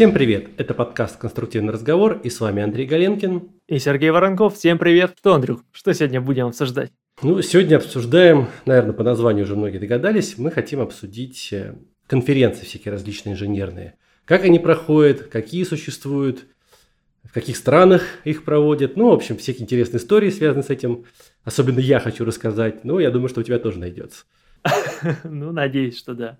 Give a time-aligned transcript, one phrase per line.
[0.00, 0.48] Всем привет!
[0.56, 3.50] Это подкаст «Конструктивный разговор» и с вами Андрей Галенкин.
[3.68, 4.54] И Сергей Воронков.
[4.54, 5.12] Всем привет!
[5.18, 6.90] Что, Андрюх, что сегодня будем обсуждать?
[7.20, 11.74] Ну, сегодня обсуждаем, наверное, по названию уже многие догадались, мы хотим обсудить э,
[12.06, 13.98] конференции всякие различные инженерные.
[14.24, 16.46] Как они проходят, какие существуют,
[17.22, 18.96] в каких странах их проводят.
[18.96, 21.04] Ну, в общем, всякие интересные истории связаны с этим.
[21.44, 22.84] Особенно я хочу рассказать.
[22.84, 24.24] Ну, я думаю, что у тебя тоже найдется.
[25.24, 26.38] Ну, надеюсь, что да.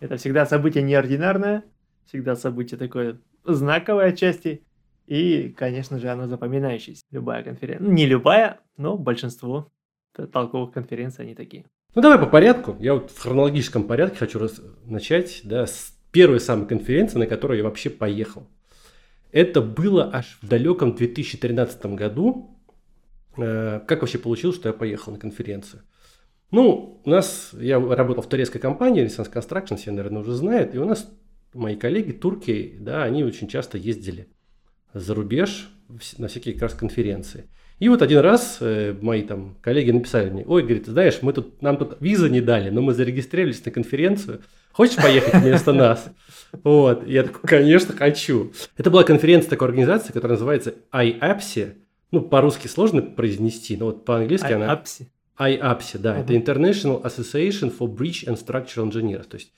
[0.00, 1.62] Это всегда событие неординарное,
[2.06, 4.62] всегда событие такое знаковое отчасти.
[5.06, 7.02] И, конечно же, оно запоминающееся.
[7.10, 7.88] Любая конференция.
[7.88, 9.70] Не любая, но большинство
[10.32, 11.64] толковых конференций они такие.
[11.94, 12.76] Ну, давай по порядку.
[12.78, 17.58] Я вот в хронологическом порядке хочу раз начать да, с первой самой конференции, на которую
[17.58, 18.46] я вообще поехал.
[19.30, 22.58] Это было аж в далеком 2013 году.
[23.36, 25.82] Э, как вообще получилось, что я поехал на конференцию?
[26.50, 30.78] Ну, у нас, я работал в турецкой компании, Renaissance Construction, все, наверное, уже знают, и
[30.78, 31.10] у нас
[31.54, 34.28] мои коллеги, турки, да, они очень часто ездили
[34.94, 35.70] за рубеж
[36.18, 37.48] на всякие как раз конференции.
[37.78, 41.60] И вот один раз э, мои там коллеги написали мне, ой, говорит, знаешь, мы тут,
[41.62, 46.10] нам тут визы не дали, но мы зарегистрировались на конференцию, хочешь поехать вместо нас?
[46.64, 48.52] Вот, я такой, конечно, хочу.
[48.76, 51.76] Это была конференция такой организации, которая называется IAPSI,
[52.10, 54.66] ну, по-русски сложно произнести, но вот по-английски она...
[54.66, 55.06] IAPSI.
[55.38, 59.52] IAPSI, да, это International Association for Bridge and Structural Engineers, то есть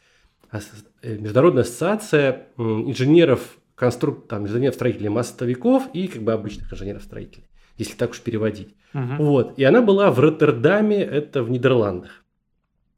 [1.03, 4.29] Международная ассоциация инженеров, конструк...
[4.29, 8.75] там, инженеров-строителей мостовиков и как бы обычных инженеров-строителей если так уж переводить.
[8.93, 9.15] Угу.
[9.19, 9.59] Вот.
[9.59, 12.23] И она была в Роттердаме, это в Нидерландах.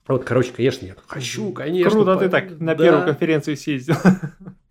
[0.07, 1.91] Вот, короче, конечно, я хочу, конечно.
[1.91, 2.21] Круто, по...
[2.21, 2.85] ты так на да.
[2.85, 3.97] первую конференцию съездил.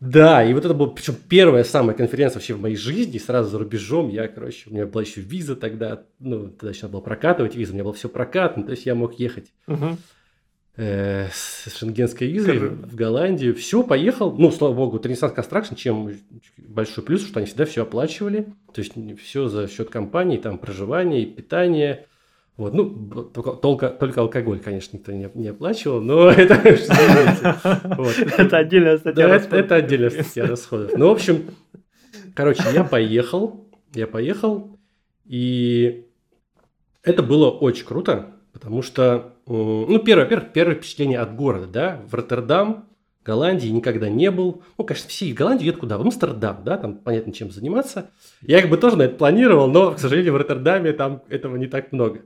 [0.01, 3.57] Да, и вот это была, причем первая самая конференция вообще в моей жизни, сразу за
[3.57, 4.09] рубежом.
[4.09, 7.71] Я, короче, у меня была еще виза тогда, ну, тогда еще надо было прокатывать визу,
[7.71, 9.51] у меня было все прокатано, то есть я мог ехать.
[9.65, 9.97] Угу.
[10.77, 13.55] Э, с шенгенской визой в Голландию.
[13.55, 14.33] Все, поехал.
[14.33, 16.11] Ну, слава богу, Renaissance Construction, чем
[16.57, 18.47] большой плюс, что они всегда все оплачивали.
[18.73, 18.91] То есть
[19.21, 22.07] все за счет компании, там проживание, питание.
[22.57, 22.89] Вот, ну,
[23.33, 26.55] только, только, только алкоголь, конечно, никто не, не оплачивал, но это
[28.37, 29.65] Это отдельная статья расходов.
[29.65, 30.91] Это отдельная статья расходов.
[30.97, 31.45] Ну, в общем,
[32.33, 34.77] короче, я поехал, я поехал,
[35.25, 36.05] и
[37.01, 42.13] это было очень круто, потому что ну, первое, первое, первое впечатление от города, да, в
[42.13, 42.85] Роттердам,
[43.25, 44.63] Голландии никогда не был.
[44.77, 45.97] Ну, конечно, все в Голландию едут куда?
[45.97, 48.11] В Амстердам, да, там понятно, чем заниматься.
[48.41, 51.65] Я как бы тоже на это планировал, но, к сожалению, в Роттердаме там этого не
[51.65, 52.21] так много.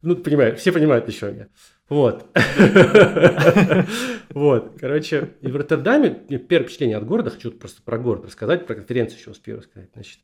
[0.00, 1.48] Ну, понимаю, все понимают еще меня.
[1.88, 2.26] Вот.
[4.34, 8.74] Вот, короче, и в Роттердаме первое впечатление от города, хочу просто про город рассказать, про
[8.74, 10.20] конференцию еще успею рассказать, значит.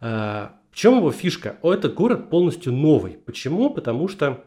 [0.00, 1.56] А, в чем его фишка?
[1.60, 3.12] О, этот город полностью новый.
[3.12, 3.70] Почему?
[3.70, 4.44] Потому что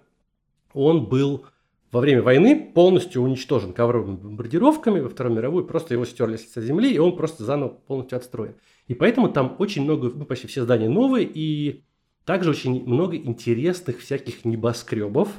[0.77, 1.45] он был
[1.91, 6.91] во время войны полностью уничтожен ковровыми бомбардировками во Второй мировой, просто его стерли с земли,
[6.91, 8.55] и он просто заново полностью отстроен.
[8.87, 11.83] И поэтому там очень много, ну, почти все здания новые, и
[12.25, 15.29] также очень много интересных всяких небоскребов,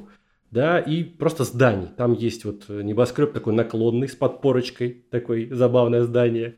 [0.50, 1.88] да, и просто зданий.
[1.96, 6.56] Там есть вот небоскреб такой наклонный с подпорочкой, такое забавное здание.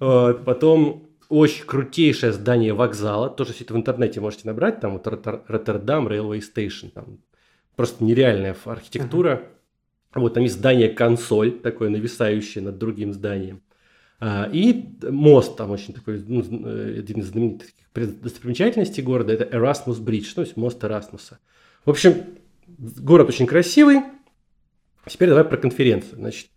[0.00, 0.44] Вот.
[0.46, 6.08] Потом очень крутейшее здание вокзала, тоже все это в интернете можете набрать, там вот Роттердам
[6.08, 7.18] Railway Station, там
[7.76, 9.42] просто нереальная архитектура.
[10.14, 10.20] Uh-huh.
[10.22, 13.62] Вот там есть здание-консоль, такое нависающее над другим зданием.
[14.18, 20.02] А, и мост там очень такой, ну, э, один из знаменитых достопримечательностей города, это Erasmus
[20.02, 21.38] Bridge, то есть мост Эрасмуса.
[21.84, 22.24] В общем,
[22.66, 24.00] город очень красивый.
[25.06, 26.16] Теперь давай про конференцию.
[26.16, 26.48] Значит,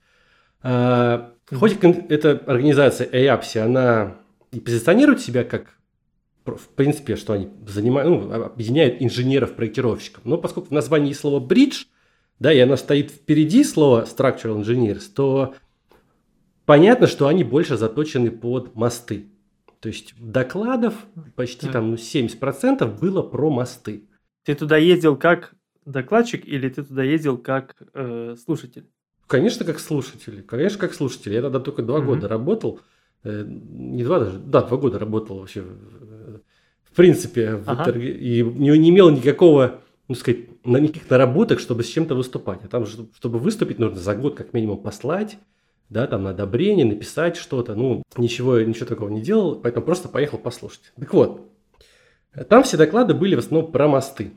[0.61, 4.17] а, хоть эта организация EAPSI, она
[4.51, 5.78] и позиционирует себя как
[6.45, 10.25] в принципе, что они занимают, ну, объединяют инженеров-проектировщиков.
[10.25, 11.85] Но поскольку в названии есть слово «бридж»,
[12.39, 15.55] да, и оно стоит впереди слова structural engineers, то
[16.65, 19.27] понятно, что они больше заточены под мосты.
[19.81, 20.93] То есть докладов
[21.35, 21.73] почти да.
[21.73, 24.09] там ну, 70% было про мосты.
[24.43, 25.53] Ты туда ездил как
[25.85, 28.89] докладчик или ты туда ездил как э, слушатель?
[29.27, 30.43] Конечно, как слушатель.
[30.43, 31.33] Конечно, как слушатель.
[31.33, 32.07] Я тогда только два угу.
[32.07, 32.81] года работал.
[33.23, 35.63] Э, не два даже, да, два года работал вообще
[36.91, 37.91] в принципе, ага.
[37.91, 42.59] и не, не имел никакого, ну сказать, никаких наработок, чтобы с чем-то выступать.
[42.63, 45.37] А там, чтобы выступить, нужно за год как минимум послать,
[45.89, 47.75] да, там на одобрение, написать что-то.
[47.75, 50.93] Ну, ничего, ничего такого не делал, поэтому просто поехал послушать.
[50.97, 51.51] Так вот,
[52.47, 54.31] там все доклады были в основном про мосты.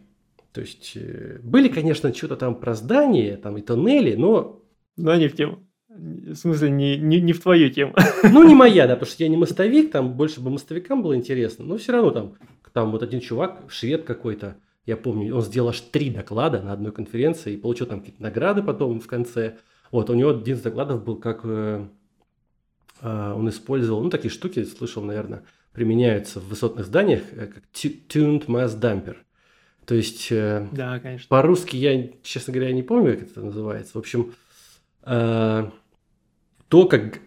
[0.53, 4.61] То есть, э, были, конечно, что-то там про здания, там и тоннели, но...
[4.99, 5.61] Но не в тему.
[5.95, 7.95] В смысле, не, не, не в твою тему.
[8.23, 11.65] Ну, не моя, да, потому что я не мостовик, там больше бы мостовикам было интересно,
[11.65, 12.35] но все равно там,
[12.73, 14.57] там вот один чувак, швед какой-то,
[14.87, 18.63] я помню, он сделал аж три доклада на одной конференции и получил там какие-то награды
[18.63, 19.59] потом в конце.
[19.91, 21.87] Вот, у него один из докладов был как э,
[23.03, 25.43] э, он использовал, ну, такие штуки, слышал, наверное,
[25.73, 29.17] применяются в высотных зданиях, э, как tuned mass damper.
[29.85, 31.27] То есть, э, Да, конечно.
[31.29, 33.93] по-русски я, честно говоря, не помню, как это называется.
[33.95, 34.33] В общем,
[35.05, 35.71] э,
[36.73, 37.21] то, как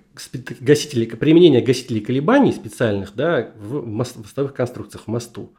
[0.60, 5.56] гасители, применение гасителей колебаний специальных, да, в мос- мостовых конструкциях, в мосту.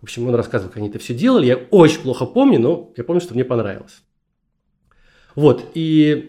[0.00, 1.46] В общем, он рассказывал, как они это все делали.
[1.46, 4.02] Я очень плохо помню, но я помню, что мне понравилось.
[5.34, 6.28] Вот, и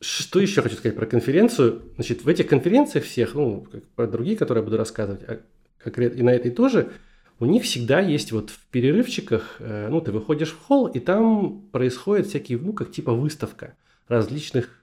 [0.00, 1.82] что еще хочу сказать про конференцию?
[1.96, 5.42] Значит, в этих конференциях всех, ну, как про другие, которые я буду рассказывать, а
[5.76, 6.92] конкретно и на этой тоже,
[7.40, 11.68] у них всегда есть вот в перерывчиках, э, ну, ты выходишь в холл, и там
[11.72, 13.76] происходят всякие, ну, как типа выставка
[14.08, 14.77] различных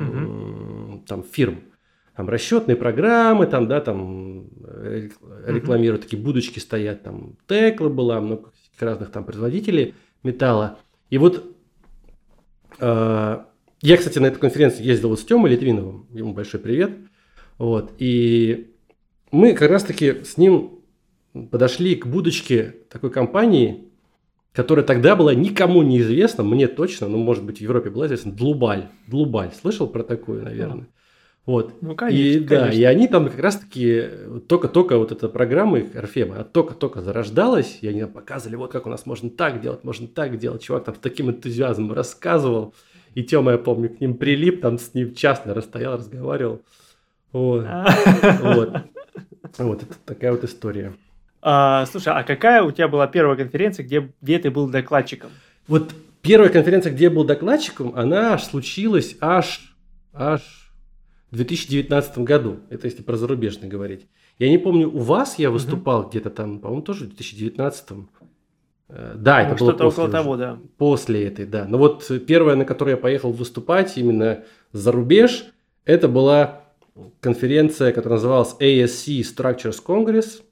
[0.00, 1.64] м, там фирм.
[2.16, 5.08] Там расчетные программы, там, да, там э,
[5.46, 10.78] рекламируют, такие будочки стоят, там Текла была, много разных там производителей металла.
[11.08, 11.56] И вот
[12.78, 13.44] э,
[13.80, 16.92] я, кстати, на эту конференцию ездил вот с Тёмой Литвиновым, ему большой привет.
[17.58, 18.74] Вот, и
[19.30, 20.82] мы как раз-таки с ним
[21.50, 23.91] подошли к будочке такой компании,
[24.52, 28.32] которая тогда была никому не известна, мне точно, ну, может быть, в Европе была известна,
[28.32, 28.88] Длубаль.
[29.06, 29.50] Длубаль.
[29.60, 30.88] Слышал про такую, наверное?
[31.44, 31.82] Вот.
[31.82, 32.78] Ну, И конечно, да, конечно.
[32.78, 34.04] и они там как раз-таки
[34.46, 38.86] только-только вот эта программа их Орфема, а только-только зарождалась, и они нам показывали, вот как
[38.86, 40.62] у нас можно так делать, можно так делать.
[40.62, 42.74] Чувак там с таким энтузиазмом рассказывал,
[43.14, 46.62] и Тёма, я помню, к ним прилип, там с ним часто расстоял, разговаривал.
[47.32, 47.66] Вот,
[48.42, 48.76] вот.
[49.58, 50.94] Вот, это такая вот история.
[51.42, 55.30] А, слушай, а какая у тебя была первая конференция, где, где ты был докладчиком?
[55.66, 59.74] Вот первая конференция, где я был докладчиком, она случилась аж,
[60.12, 60.72] аж
[61.32, 62.60] в 2019 году.
[62.70, 64.06] Это если про зарубежный говорить.
[64.38, 67.84] Я не помню, у вас я выступал где-то там, по-моему, тоже в 2019.
[68.88, 70.12] Э, Да, это Ну, было Что-то после около уже.
[70.12, 70.58] того, да.
[70.78, 71.64] После этой, да.
[71.66, 75.46] Но вот первая, на которой я поехал выступать именно за рубеж,
[75.84, 76.60] это была
[77.20, 80.42] конференция, которая называлась ASC Structures Congress,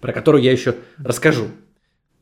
[0.00, 1.46] про которую я еще расскажу.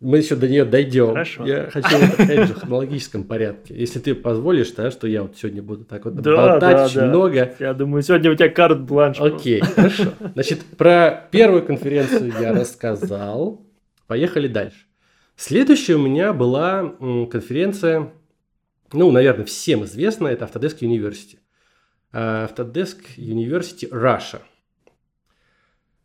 [0.01, 1.09] Мы еще до нее дойдем.
[1.09, 1.45] Хорошо.
[1.45, 3.75] Я хочу, опять же, в хронологическом порядке.
[3.75, 7.01] Если ты позволишь, да, что я вот сегодня буду так вот Да, болтать да, очень
[7.01, 7.07] да.
[7.07, 7.55] много.
[7.59, 9.21] Я думаю, сегодня у тебя карт-бланш.
[9.21, 10.13] Окей, хорошо.
[10.35, 13.67] Значит, про первую конференцию я рассказал.
[14.07, 14.79] Поехали дальше.
[15.35, 16.95] Следующая у меня была
[17.31, 18.13] конференция,
[18.93, 21.39] ну, наверное, всем известная, это Autodesk University.
[22.13, 24.41] А, Autodesk University Russia.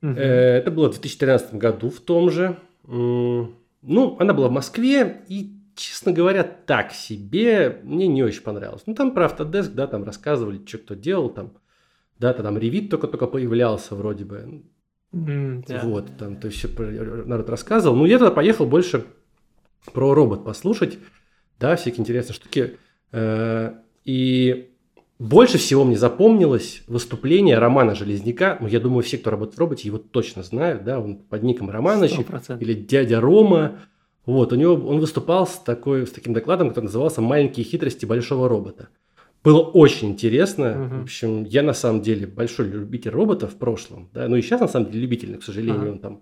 [0.03, 2.57] Э, Это было в 2013 году в том же.
[2.85, 8.83] Ну, она была в Москве, и, честно говоря, так себе, мне не очень понравилось.
[8.85, 11.53] Ну, там про Autodesk, да, там рассказывали, что кто делал, там,
[12.19, 14.63] да, там Revit только-только появлялся вроде бы.
[15.13, 15.81] М, да.
[15.83, 16.67] Вот, там, то есть все
[17.25, 17.95] народ рассказывал.
[17.95, 19.05] Ну, я тогда поехал больше
[19.93, 20.97] про робот послушать,
[21.59, 22.77] да, всякие интересные штуки.
[23.11, 23.73] Э,
[24.05, 24.72] И
[25.23, 28.57] больше всего мне запомнилось выступление Романа Железняка.
[28.59, 31.69] Ну, я думаю, все, кто работает в роботе, его точно знают, да, он под ником
[31.69, 32.61] Романович Сто процентов.
[32.61, 33.79] или дядя Рома.
[34.25, 38.47] Вот, у него он выступал с, такой, с таким докладом, который назывался «Маленькие хитрости большого
[38.49, 38.89] робота».
[39.43, 40.73] Было очень интересно.
[40.75, 40.99] Мгм.
[40.99, 44.09] В общем, я на самом деле большой любитель роботов в прошлом.
[44.13, 44.27] Да?
[44.27, 45.91] Ну и сейчас на самом деле любитель, но, к сожалению, Ага.
[45.91, 46.21] он там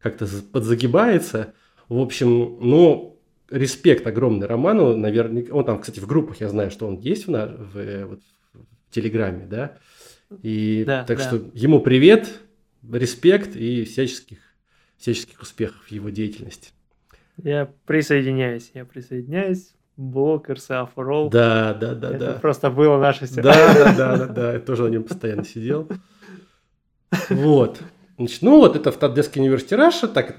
[0.00, 1.52] как-то за- подзагибается.
[1.88, 3.18] В общем, ну,
[3.50, 4.96] респект огромный Роману.
[4.96, 8.20] Наверняка, он там, кстати, в группах, я знаю, что он есть в, в, э, вот,
[8.92, 9.78] Телеграме, да.
[10.42, 11.24] И Да, так да.
[11.24, 12.28] что ему привет,
[12.90, 14.38] респект и всяческих,
[14.96, 16.70] всяческих успехов в его деятельности.
[17.42, 19.74] Я присоединяюсь, я присоединяюсь.
[19.96, 21.30] Блок RCA for All.
[21.30, 22.32] Да, да, да, Это да.
[22.34, 25.86] просто было наше Да, да, да, да, да, я тоже на нем постоянно сидел.
[27.28, 27.78] Вот.
[28.16, 30.36] Значит, ну вот это в Autodesk University Russia, так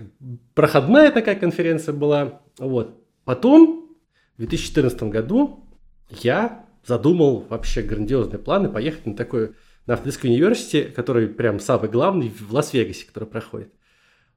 [0.55, 2.41] проходная такая конференция была.
[2.57, 2.99] Вот.
[3.25, 3.95] Потом,
[4.35, 5.65] в 2014 году,
[6.09, 9.51] я задумал вообще грандиозные планы поехать на такой,
[9.85, 13.73] на Autodesk University, который прям самый главный в Лас-Вегасе, который проходит.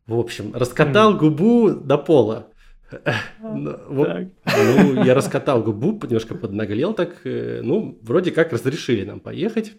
[0.07, 2.49] В общем, раскатал губу до пола.
[3.43, 7.21] Ну, ну, я раскатал губу, немножко поднаглел так.
[7.25, 9.73] э, Ну, вроде как разрешили нам поехать.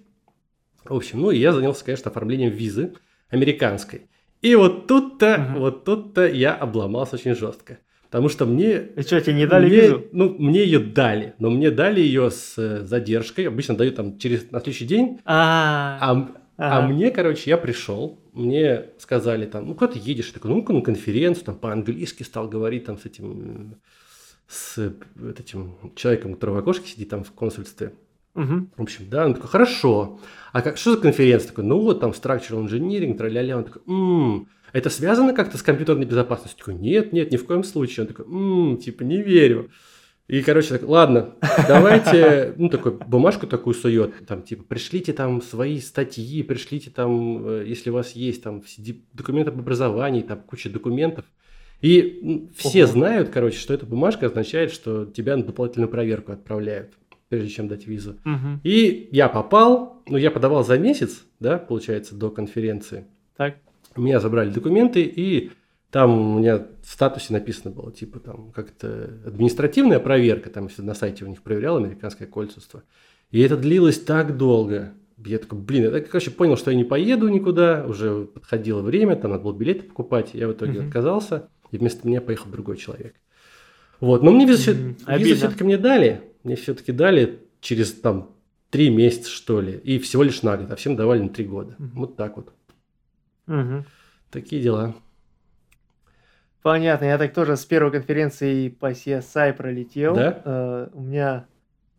[0.83, 2.93] В общем, ну, и я занялся, конечно, оформлением визы
[3.29, 4.09] американской.
[4.41, 7.79] И вот тут-то, вот тут-то я обломался очень жестко.
[8.09, 8.87] Потому что мне...
[8.95, 10.03] И что, тебе не дали мне- визу?
[10.13, 13.47] Ну, мне ее дали, но мне дали ее с э, задержкой.
[13.47, 15.19] Обычно дают там через на следующий день.
[15.25, 20.27] А, А, а мне, короче, я пришел, мне сказали там, ну куда ты едешь?
[20.27, 23.75] Я такой, ну-ка на конференцию, там по-английски стал говорить там с этим,
[24.47, 24.91] с
[25.39, 27.91] этим человеком, который в окошке сидит там в консульстве.
[28.35, 28.69] Мгм.
[28.77, 30.19] В общем, да, он такой, хорошо.
[30.53, 31.49] А как, что за конференция?
[31.49, 33.57] Такой, ну вот там structural engineering, тра-ля-ля.
[33.57, 36.59] Он такой, «М, это связано как-то с компьютерной безопасностью?
[36.59, 38.05] Такой, нет, нет, ни в коем случае.
[38.05, 39.69] Он такой, «М, типа, не верю.
[40.27, 41.35] И, короче, так, ладно,
[41.67, 47.63] давайте, ну, такой, бумажку такую сует, там, типа, пришлите там свои статьи, пришлите там, э,
[47.65, 48.61] если у вас есть там
[49.13, 51.23] документы об образовании, там куча документов.
[51.81, 52.91] И все Ого.
[52.91, 56.93] знают, короче, что эта бумажка означает, что тебя на дополнительную проверку отправляют,
[57.29, 58.17] прежде чем дать визу.
[58.25, 58.61] Угу.
[58.63, 63.05] И я попал, ну, я подавал за месяц, да, получается, до конференции.
[63.37, 63.59] Так.
[63.97, 65.51] Меня забрали документы, и
[65.91, 70.93] там у меня в статусе написано было, типа, там, как-то административная проверка, там, если на
[70.93, 72.83] сайте у них проверял американское консульство.
[73.31, 74.93] И это длилось так долго.
[75.25, 79.31] Я такой, блин, я, короче, понял, что я не поеду никуда, уже подходило время, там
[79.31, 80.87] надо было билеты покупать, я в итоге mm-hmm.
[80.87, 83.15] отказался, и вместо меня поехал другой человек.
[83.99, 85.17] Вот, но мне визу, mm-hmm.
[85.17, 88.35] визу все-таки мне дали, мне все-таки дали через там
[88.69, 91.75] три месяца, что ли, и всего лишь на год, а всем давали на три года.
[91.79, 91.91] Mm-hmm.
[91.93, 92.53] Вот так вот.
[93.47, 93.83] Mm-hmm.
[94.31, 94.95] Такие дела.
[96.61, 100.15] Понятно, я так тоже с первой конференции по CSI пролетел.
[100.15, 100.41] Да?
[100.43, 101.45] Uh, у меня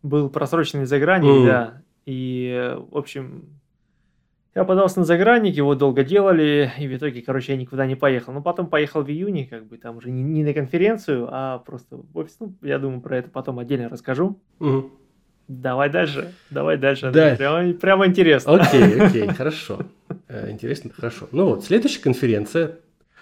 [0.02, 1.46] был просроченный загранник, mm.
[1.46, 1.82] да.
[2.04, 3.58] И, в общем,
[4.54, 8.32] я подался на загранник, его долго делали, и в итоге, короче, я никуда не поехал.
[8.32, 11.96] Но потом поехал в июне, как бы там уже не, не на конференцию, а просто
[11.96, 12.36] в офис.
[12.40, 14.40] Ну, я думаю, про это потом отдельно расскажу.
[14.58, 14.90] Mm.
[15.48, 17.10] Давай дальше, давай дальше.
[17.10, 17.34] Да.
[17.34, 18.54] Прямо, прямо интересно.
[18.54, 19.80] Окей, окей, хорошо.
[20.28, 21.28] Э, интересно, хорошо.
[21.32, 22.76] Ну вот, следующая конференция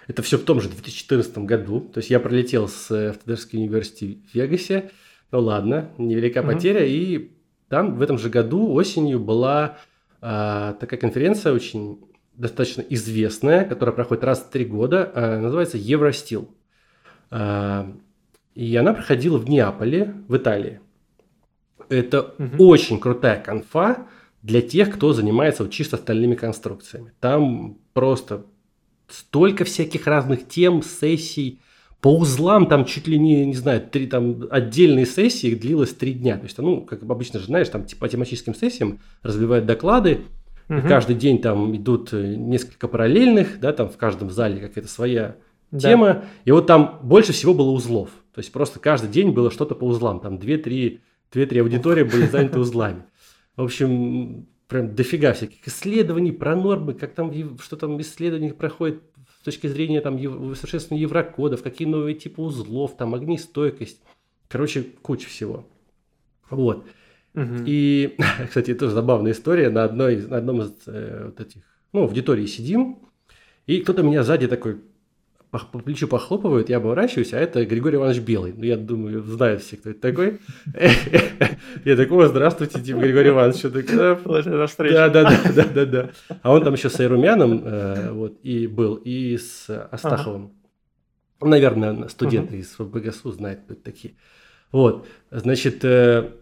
[0.08, 1.80] это все в том же 2014 году.
[1.80, 4.90] То есть я пролетел с Autodesk University в Вегасе.
[5.32, 6.84] Ну ладно, невелика потеря.
[6.84, 7.32] И
[7.68, 9.78] там в этом же году осенью была
[10.20, 12.00] а, такая конференция очень
[12.34, 16.54] достаточно известная, которая проходит раз в три года, а, называется Евростил.
[17.30, 17.92] А,
[18.54, 20.80] и она проходила в Неаполе, в Италии.
[21.88, 22.68] Это угу.
[22.68, 24.06] очень крутая конфа
[24.42, 27.12] для тех, кто занимается вот чисто стальными конструкциями.
[27.20, 28.46] Там просто
[29.08, 31.60] столько всяких разных тем, сессий.
[32.00, 36.36] По узлам там чуть ли не, не знаю, три там отдельные сессии длилось три дня.
[36.36, 40.20] То есть, ну, как обычно же, знаешь, там по тематическим сессиям разбивают доклады,
[40.68, 40.82] угу.
[40.86, 45.36] каждый день там идут э, несколько параллельных, да, там в каждом зале какая-то своя
[45.70, 45.78] да.
[45.78, 46.24] тема.
[46.44, 48.10] И вот там больше всего было узлов.
[48.34, 50.20] То есть просто каждый день было что-то по узлам.
[50.20, 50.38] Там
[51.32, 53.04] две-три две-три аудитории были заняты узлами.
[53.56, 59.02] В общем, прям дофига всяких исследований про нормы, как там, что там исследования проходят
[59.40, 64.00] с точки зрения там совершенствования еврокодов, какие новые типы узлов, там огнестойкость.
[64.48, 65.66] Короче, куча всего.
[66.50, 66.86] Вот.
[67.34, 67.64] Угу.
[67.66, 68.16] И,
[68.48, 69.70] кстати, тоже забавная история.
[69.70, 72.98] На, одной, на одном из э, вот этих, ну, в аудитории сидим,
[73.66, 74.80] и кто-то меня сзади такой
[75.64, 78.52] по, плечу похлопывают, я оборачиваюсь, а это Григорий Иванович Белый.
[78.56, 80.40] Ну, я думаю, знают все, кто это такой.
[81.84, 83.62] Я такой, здравствуйте, типа, Григорий Иванович.
[83.62, 86.10] Да, да, да, да, да, да.
[86.42, 90.52] А он там еще с Айрумяном э, вот, и был, и с Астаховым.
[91.40, 94.14] Наверное, студенты из ФБГСУ знают, кто это такие.
[94.72, 96.32] Вот, значит, э,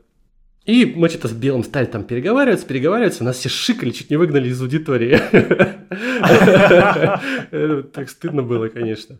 [0.65, 4.49] и мы что-то с Белым стали там переговариваться, переговариваться, нас все шикали, чуть не выгнали
[4.49, 5.21] из аудитории.
[7.93, 9.19] Так стыдно было, конечно.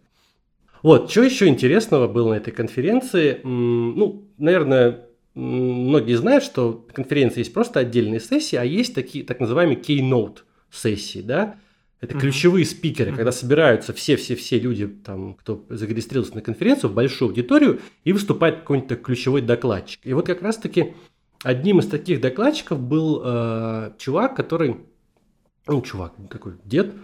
[0.83, 3.41] Вот, что еще интересного было на этой конференции?
[3.43, 9.79] Ну, наверное, многие знают, что конференция есть просто отдельные сессии, а есть такие так называемые
[9.79, 10.39] keynote
[10.71, 11.57] сессии, да?
[12.01, 17.81] Это ключевые спикеры, когда собираются все-все-все люди, там, кто зарегистрировался на конференцию, в большую аудиторию,
[18.05, 20.01] и выступает какой-нибудь ключевой докладчик.
[20.05, 20.93] И вот как раз-таки
[21.45, 24.79] Одним из таких докладчиков был э, чувак, который,
[25.67, 26.95] ну, чувак, такой дед,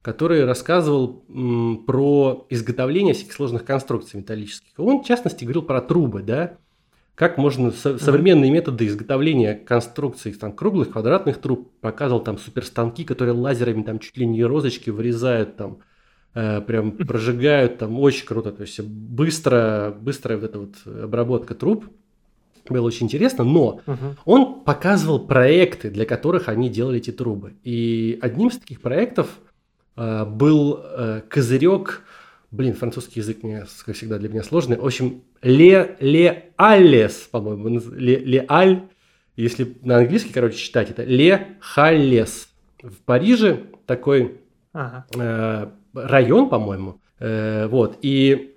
[0.00, 4.72] который рассказывал м, про изготовление всяких сложных конструкций металлических.
[4.78, 6.56] Он, в частности, говорил про трубы, да,
[7.14, 11.70] как можно со- современные методы изготовления конструкций там, круглых, квадратных труб.
[11.82, 15.80] Показывал там суперстанки, которые лазерами там чуть ли не розочки вырезают там,
[16.32, 18.50] э, прям прожигают там, очень круто.
[18.50, 21.84] То есть быстро, быстрая вот эта вот обработка труб
[22.70, 24.16] было очень интересно, но угу.
[24.24, 27.54] он показывал проекты, для которых они делали эти трубы.
[27.64, 29.28] И одним из таких проектов
[29.96, 32.02] э, был э, козырек,
[32.50, 34.76] блин, французский язык, мне, как всегда, для меня сложный.
[34.76, 38.82] В общем, Ле, Ле Аллес, по-моему, Ле, Ле Аль,
[39.36, 42.48] если на английский, короче, читать, это Ле Халлес.
[42.82, 44.38] В Париже такой
[44.72, 45.06] ага.
[45.16, 48.56] э, район, по-моему, э, вот, и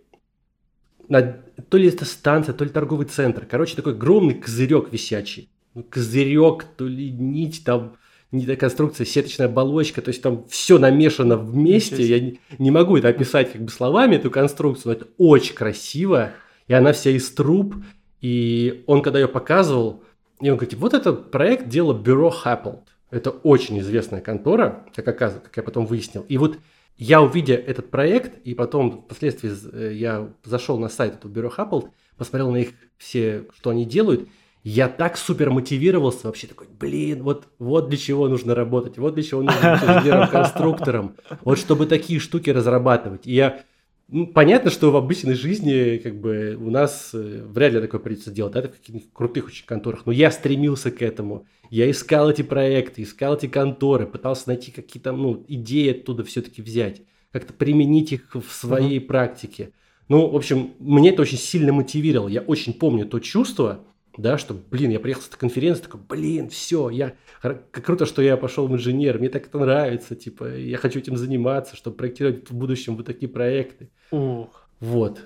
[1.10, 3.45] на то ли это станция, то ли торговый центр.
[3.50, 5.50] Короче, такой огромный козырек висячий.
[5.74, 7.98] Ну, козырек, то ли нить, там
[8.31, 12.03] не конструкция, сеточная оболочка, то есть там все намешано вместе.
[12.03, 16.31] Я не, не могу это описать как бы словами, эту конструкцию, но это очень красиво,
[16.67, 17.75] и она вся из труб.
[18.22, 20.03] И он, когда ее показывал,
[20.41, 22.81] и он говорит, вот этот проект делал бюро Хапплд.
[23.12, 26.25] Это очень известная контора, как оказывается, как я потом выяснил.
[26.27, 26.57] И вот
[27.03, 31.88] я, увидя этот проект, и потом впоследствии э, я зашел на сайт этого бюро Хапплд,
[32.17, 34.29] посмотрел на их все, что они делают,
[34.63, 39.24] я так супер мотивировался вообще такой, блин, вот, вот для чего нужно работать, вот для
[39.24, 43.27] чего нужно быть инженером-конструктором, вот чтобы такие штуки разрабатывать.
[43.27, 43.63] И я
[44.07, 48.31] ну, понятно, что в обычной жизни как бы у нас э, вряд ли такое придется
[48.31, 52.44] делать, да, в каких-нибудь крутых очень конторах, но я стремился к этому, я искал эти
[52.44, 57.01] проекты, искал эти конторы, пытался найти какие-то ну, идеи оттуда все-таки взять,
[57.32, 59.08] как-то применить их в своей uh-huh.
[59.08, 59.72] практике.
[60.08, 62.27] Ну, в общем, мне это очень сильно мотивировало.
[62.27, 63.80] Я очень помню то чувство,
[64.15, 68.22] да, что, блин, я приехал с этой конференции, такой, блин, все, я, как круто, что
[68.22, 72.51] я пошел в инженер, мне так это нравится, типа, я хочу этим заниматься, чтобы проектировать
[72.51, 73.89] в будущем вот такие проекты.
[74.12, 74.70] Ух.
[74.80, 75.22] Вот.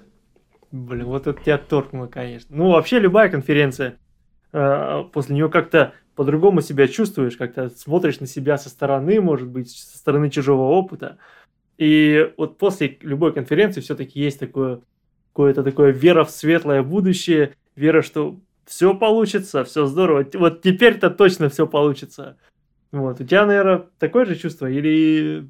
[0.72, 2.56] Блин, вот это тебя торкнуло, конечно.
[2.56, 4.00] Ну, вообще любая конференция,
[4.52, 9.98] после нее как-то по-другому себя чувствуешь, как-то смотришь на себя со стороны, может быть, со
[9.98, 11.18] стороны чужого опыта.
[11.78, 14.82] И вот после любой конференции все-таки есть такое
[15.32, 20.26] какое-то такое вера в светлое будущее, вера, что все получится, все здорово.
[20.34, 22.38] Вот теперь-то точно все получится.
[22.92, 23.22] Вот.
[23.22, 25.48] У тебя, наверное, такое же чувство или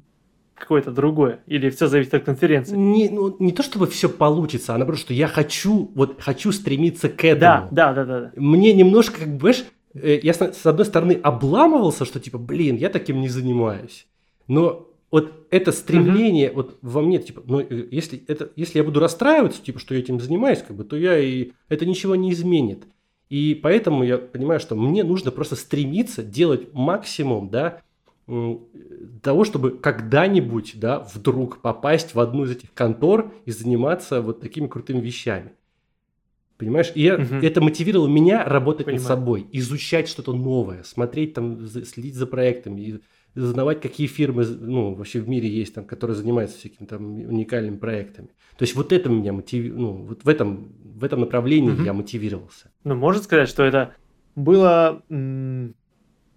[0.58, 1.40] какое-то другое?
[1.46, 2.76] Или все зависит от конференции?
[2.76, 7.08] Не, ну, не то чтобы все получится, а наоборот, что я хочу, вот хочу стремиться
[7.08, 7.68] к этому.
[7.70, 8.32] Да, да, да, да.
[8.36, 9.52] Мне немножко, как бы,
[9.94, 14.06] э, я с одной стороны обламывался, что типа, блин, я таким не занимаюсь.
[14.46, 16.54] Но вот это стремление, uh-huh.
[16.54, 20.00] вот во мне, типа, ну, э, если, это, если я буду расстраиваться, типа, что я
[20.00, 22.84] этим занимаюсь, как бы, то я и это ничего не изменит.
[23.28, 27.82] И поэтому я понимаю, что мне нужно просто стремиться делать максимум, да,
[29.22, 34.66] того, чтобы когда-нибудь, да, вдруг попасть в одну из этих контор и заниматься вот такими
[34.66, 35.52] крутыми вещами.
[36.58, 36.90] Понимаешь?
[36.94, 37.36] И угу.
[37.36, 39.02] это мотивировало меня работать Понимаю.
[39.02, 43.00] над собой, изучать что-то новое, смотреть там, следить за проектами,
[43.34, 48.28] узнавать, какие фирмы, ну, вообще в мире есть там, которые занимаются всякими там уникальными проектами.
[48.56, 51.82] То есть вот это меня мотивировало, ну, вот в этом, в этом направлении угу.
[51.82, 52.72] я мотивировался.
[52.84, 53.94] Ну, можно сказать, что это
[54.34, 55.74] было м-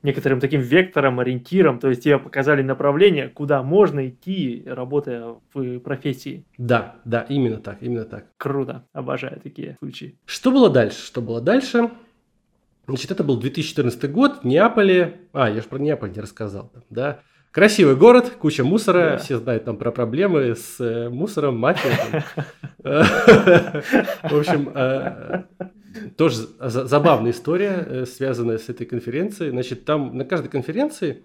[0.03, 6.45] некоторым таким вектором, ориентиром, то есть тебе показали направление, куда можно идти, работая в профессии.
[6.58, 8.25] Да, да, именно так, именно так.
[8.38, 10.15] Круто, обожаю такие случаи.
[10.25, 11.06] Что было дальше?
[11.06, 11.91] Что было дальше?
[12.88, 15.21] Значит, это был 2014 год в Неаполе.
[15.34, 17.19] А, я же про Неаполь не рассказал, да.
[17.52, 19.17] Красивый город, куча мусора, да.
[19.17, 22.23] все знают там про проблемы с э, мусором, мафия.
[22.84, 25.43] В общем, э,
[26.17, 29.51] тоже забавная история, э, связанная с этой конференцией.
[29.51, 31.23] Значит, там на каждой конференции,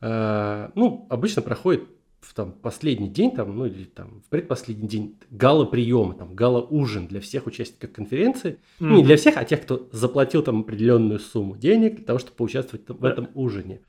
[0.00, 1.84] ну, обычно проходит
[2.24, 7.20] в там, последний день, там, ну или там в предпоследний день гала-приема, там, гала-ужин для
[7.20, 8.52] всех участников конференции.
[8.52, 8.58] Mm-hmm.
[8.80, 12.36] Ну, не для всех, а тех, кто заплатил там определенную сумму денег для того, чтобы
[12.36, 13.80] поучаствовать в этом ужине.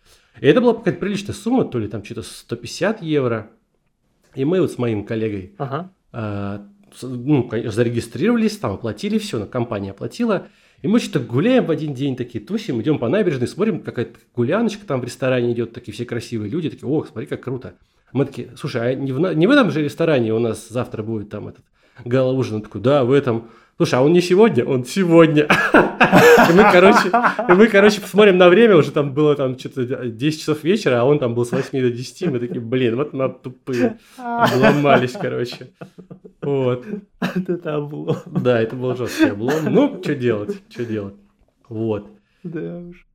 [0.41, 3.51] И это была какая-то приличная сумма, то ли там что-то 150 евро.
[4.35, 5.91] И мы вот с моим коллегой ага.
[6.11, 6.59] э,
[7.01, 10.47] ну, зарегистрировались, там оплатили все, компания оплатила.
[10.81, 14.85] И мы что-то гуляем в один день, такие тусим, идем по набережной, смотрим, какая-то гуляночка
[14.85, 17.75] там в ресторане идет, такие все красивые люди, такие, ох, смотри, как круто.
[18.11, 21.29] Мы такие, слушай, а не в, не в этом же ресторане у нас завтра будет
[21.29, 21.65] там этот
[22.03, 22.57] гала-ужин?
[22.57, 23.49] Он такой, да, в этом.
[23.77, 24.63] Слушай, а он не сегодня?
[24.63, 25.43] Он сегодня.
[25.43, 30.39] И мы, короче, и мы, короче, посмотрим на время, уже там было там что-то 10
[30.39, 33.29] часов вечера, а он там был с 8 до 10, мы такие, блин, вот мы
[33.29, 33.97] тупые.
[34.17, 35.71] Обломались, короче.
[36.41, 36.85] Вот.
[37.19, 38.17] Это облом.
[38.25, 39.65] Да, это был жесткий облом.
[39.65, 41.15] Ну, что делать, что делать.
[41.67, 42.07] Вот.
[42.43, 43.05] Да уж.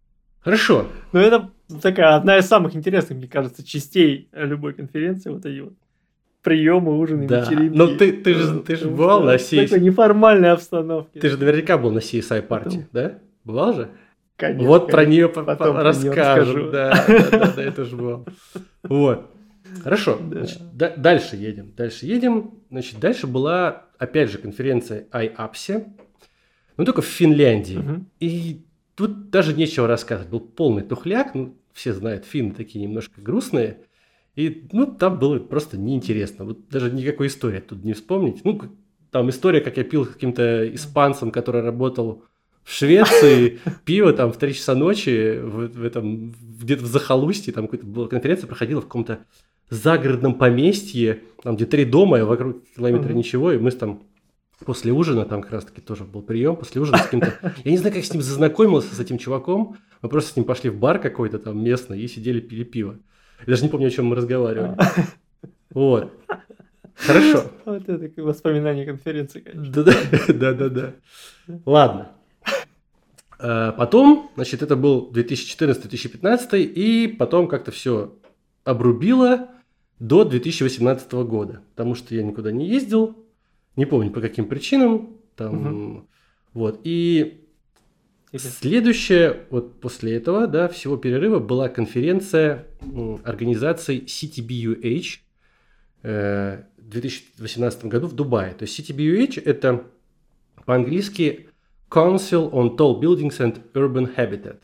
[0.41, 0.87] Хорошо.
[1.13, 5.75] Ну, это такая одна из самых интересных, мне кажется, частей любой конференции, вот эти вот
[6.43, 7.43] приемы, ужины, да.
[7.43, 7.77] вечеринки.
[7.77, 9.69] Ну, ты, ты же, ты же бывал на CSI.
[9.69, 11.21] Такой неформальной обстановке.
[11.21, 13.19] Ты же наверняка был на CSI партии, да?
[13.45, 13.91] Бывал же?
[14.37, 14.69] Конечно.
[14.69, 14.97] Вот конечно.
[14.97, 16.71] про нее потом расскажем.
[16.71, 18.27] Да, да, да, да, это же бывал.
[18.83, 19.31] Вот.
[19.83, 20.19] Хорошо.
[20.21, 20.39] Да.
[20.39, 21.73] Значит, да, дальше едем.
[21.77, 22.55] Дальше едем.
[22.71, 25.87] Значит, дальше была, опять же, конференция IAPSE,
[26.77, 27.77] но только в Финляндии.
[27.77, 28.05] Угу.
[28.21, 28.65] И
[29.01, 30.31] Тут даже нечего рассказывать.
[30.31, 31.35] Был полный тухляк.
[31.35, 33.79] Ну, все знают, финны такие немножко грустные.
[34.41, 36.47] И, ну, там было просто неинтересно.
[36.47, 38.43] Вот даже никакой истории тут не вспомнить.
[38.43, 38.59] Ну,
[39.11, 42.25] там история, как я пил каким-то испанцем, который работал
[42.65, 47.67] в Швеции, пиво там в 3 часа ночи, в, в этом, где-то в захолустье, там
[47.67, 49.19] какая-то была конференция проходила в каком-то
[49.69, 54.03] загородном поместье, там где три дома, и вокруг километра ничего, и мы там
[54.65, 57.77] после ужина, там как раз таки тоже был прием, после ужина с кем-то, я не
[57.77, 60.99] знаю, как с ним зазнакомился, с этим чуваком, мы просто с ним пошли в бар
[60.99, 62.99] какой-то там местный и сидели, пили пиво.
[63.47, 64.77] Я даже не помню, о чем мы разговаривали.
[65.73, 66.13] Вот.
[66.95, 67.45] Хорошо.
[67.65, 69.73] Вот это воспоминание конференции, конечно.
[69.73, 70.95] Да-да-да.
[71.65, 72.13] Ладно.
[73.39, 78.19] А, потом, значит, это был 2014-2015, и потом как-то все
[78.65, 79.49] обрубило
[79.99, 83.17] до 2018 года, потому что я никуда не ездил,
[83.77, 85.17] не помню по каким причинам.
[85.37, 86.09] Там угу.
[86.53, 86.81] Вот.
[86.85, 87.40] И
[88.39, 92.67] следующее, вот после этого, да, всего перерыва была конференция
[93.25, 95.19] организации CTBUH
[96.03, 98.55] э, в 2018 году в Дубае.
[98.55, 99.85] То есть CTBUH это
[100.65, 101.49] по-английски
[101.91, 104.59] Council on Tall Buildings and Urban Habitat.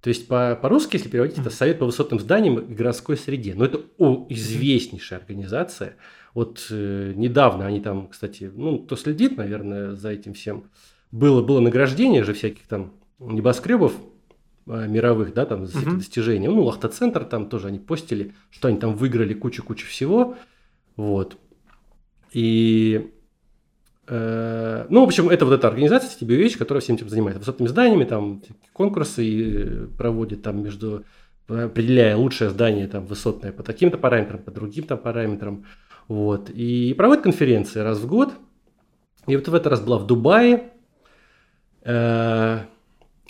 [0.00, 3.54] То есть по- по-русски, если переводить, это Совет по высотным зданиям и городской среде.
[3.54, 5.96] Но это о, известнейшая организация.
[6.34, 10.70] Вот э, недавно они там, кстати, ну, кто следит, наверное, за этим всем,
[11.10, 13.92] было, было награждение же всяких там небоскребов
[14.66, 15.98] э, мировых, да, там, за Мгм.
[15.98, 16.48] достижения.
[16.48, 20.36] Ну, Лахта-центр там тоже они постили, что они там выиграли кучу-кучу всего.
[20.96, 21.36] Вот.
[22.32, 23.12] И
[24.10, 27.40] Э, Ну, в общем, это вот эта организация TBUH, которая всем этим занимается.
[27.40, 31.04] Высотными зданиями, там конкурсы и проводит там между
[31.46, 35.64] определяя лучшее здание там высотное по таким-то параметрам, по другим там параметрам.
[36.06, 36.48] Вот.
[36.50, 38.32] И проводит конференции раз в год.
[39.26, 40.72] И вот в этот раз была в Дубае.
[41.84, 42.60] Э,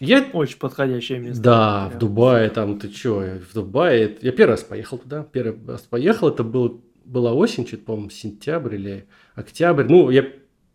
[0.01, 1.43] Я Очень подходящее место.
[1.43, 1.99] да, в Прям.
[2.01, 6.45] Дубае, там ты чё, в Дубае, я первый раз поехал туда, первый раз поехал, это
[6.45, 10.25] был, была осень, что-то, по-моему, сентябрь или октябрь, ну, я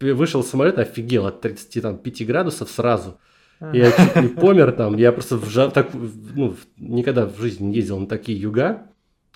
[0.01, 3.17] вышел с самолета, офигел, от 35 градусов сразу,
[3.61, 3.73] А.
[3.73, 7.67] я чуть не помер там, я просто в жар- так, ну, в- никогда в жизни
[7.67, 8.87] не ездил на такие юга,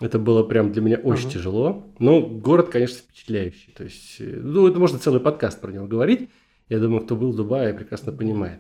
[0.02, 1.34] это было прям для меня очень Ага.
[1.36, 5.88] тяжело, но город, конечно, впечатляющий, то есть, э, ну, это можно целый подкаст про него
[5.88, 6.30] говорить,
[6.68, 8.60] я думаю, кто был в Дубае, прекрасно понимает.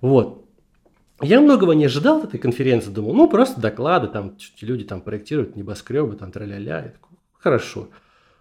[0.00, 0.46] Вот.
[1.22, 5.56] Я многого не ожидал от этой конференции, думал, ну, просто доклады, там люди там проектируют
[5.56, 7.88] небоскребы, там тра-ля-ля, такой, хорошо.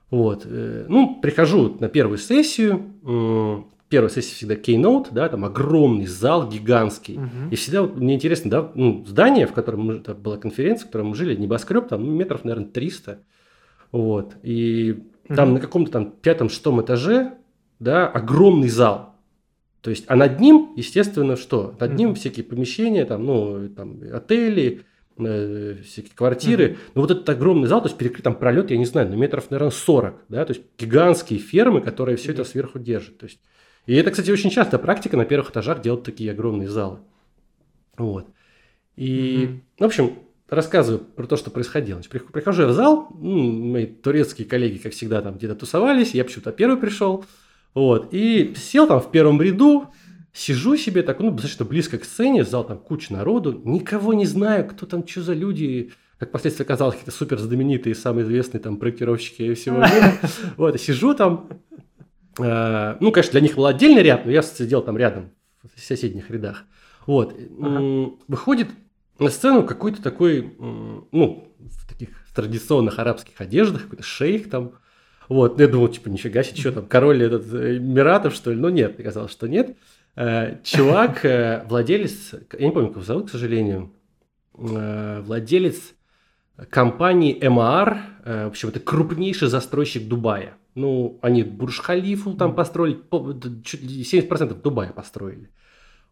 [0.10, 6.50] Вот, э, ну, прихожу на первую сессию, первая сессия всегда keynote, да, там огромный зал
[6.50, 7.50] гигантский, Мгм.
[7.52, 10.88] и всегда вот мне интересно, да, ну, здание, в котором мы, это была конференция, в
[10.88, 13.20] котором мы жили, небоскреб, там, ну, метров, наверное, 300,
[13.92, 15.54] вот, и там Мгм.
[15.56, 17.34] на каком-то там пятом-шестом этаже,
[17.80, 19.11] да, огромный зал,
[19.82, 21.76] то есть, а над ним, естественно, что?
[21.80, 24.82] Над ним всякие помещения, там, ну, там, отели,
[25.18, 26.78] э, всякие квартиры.
[26.94, 29.50] Ну, вот этот огромный зал, то есть, перекрыт там пролет, я не знаю, на метров,
[29.50, 33.18] наверное, 40, да, то есть, гигантские фермы, которые все это сверху держат.
[33.18, 33.40] То есть,
[33.88, 37.00] и это, кстати, очень часто практика на первых этажах делать такие огромные залы.
[37.98, 38.28] Вот.
[38.96, 42.02] И, в общем, рассказываю про то, что происходило.
[42.02, 46.24] Значит, Прихожу я в зал, ну, мои турецкие коллеги, как всегда, там где-то тусовались, я
[46.24, 47.26] почему-то первый пришел,
[47.74, 49.88] вот, и сел там в первом ряду,
[50.34, 54.68] сижу себе так, ну, достаточно близко к сцене, зал там куча народу, никого не знаю,
[54.68, 59.54] кто там, что за люди, как впоследствии оказалось, какие-то супер знаменитые, самые известные там проектировщики
[59.54, 60.14] всего мира.
[60.58, 61.50] Вот, сижу там,
[62.40, 65.32] э, ну, конечно, для них был отдельный ряд, но я сидел там рядом,
[65.76, 66.66] в соседних рядах.
[67.08, 67.36] Вот,
[68.28, 68.68] выходит
[69.18, 74.74] на сцену какой-то такой, ну, в таких традиционных арабских одеждах, какой-то шейх там.
[75.32, 78.60] Вот, ну, я думал, типа, нифига себе, что там, король этот э, Эмиратов, что ли?
[78.60, 79.78] Но нет, оказалось, что нет.
[80.18, 83.94] Э, Чувак, э, владелец, я не помню, как его зовут, к сожалению,
[84.54, 85.94] владелец
[86.70, 90.58] компании MR, в общем, это крупнейший застройщик Дубая.
[90.76, 93.00] Ну, они Бурж-Халифу там построили,
[93.64, 95.50] чуть ли 70% Дубая построили.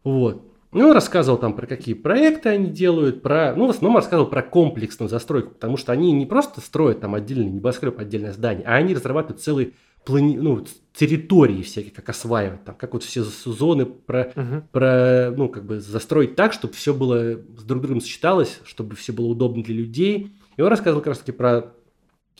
[0.02, 0.49] Вот.
[0.72, 4.42] Ну, он рассказывал там про какие проекты они делают, про, ну, в основном рассказывал про
[4.42, 8.94] комплексную застройку, потому что они не просто строят там отдельный небоскреб, отдельное здание, а они
[8.94, 9.72] разрабатывают целые
[10.04, 10.36] плани...
[10.36, 14.62] ну, территории всякие, как осваивать, там, как вот все зоны про, Мгм.
[14.70, 19.12] про, ну, как бы застроить так, чтобы все было с друг другом сочеталось, чтобы все
[19.12, 20.30] было удобно для людей.
[20.56, 21.72] И он рассказывал как раз-таки про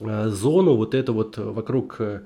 [0.00, 2.20] э, зону вот эту вот вокруг э,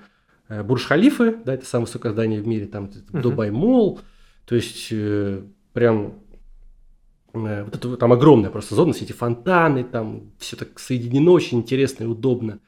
[0.50, 3.22] Бурж-Халифы, да, это самое высокое здание в мире, там Мгм.
[3.22, 4.00] Дубай-Молл,
[4.46, 5.42] то есть э,
[5.74, 6.14] прям
[7.34, 11.58] э, вот это там огромная просто зона, все эти фонтаны, там все так соединено очень
[11.58, 12.60] интересно и удобно.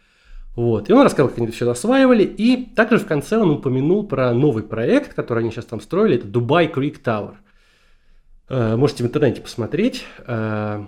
[0.54, 0.88] Вот.
[0.90, 2.24] И он рассказал, как они это все осваивали.
[2.24, 6.16] И также в конце он упомянул про новый проект, который они сейчас там строили.
[6.16, 7.40] Это Дубай Крик Тауэр.
[8.48, 10.04] Э, Можете в интернете посмотреть.
[10.26, 10.84] Э,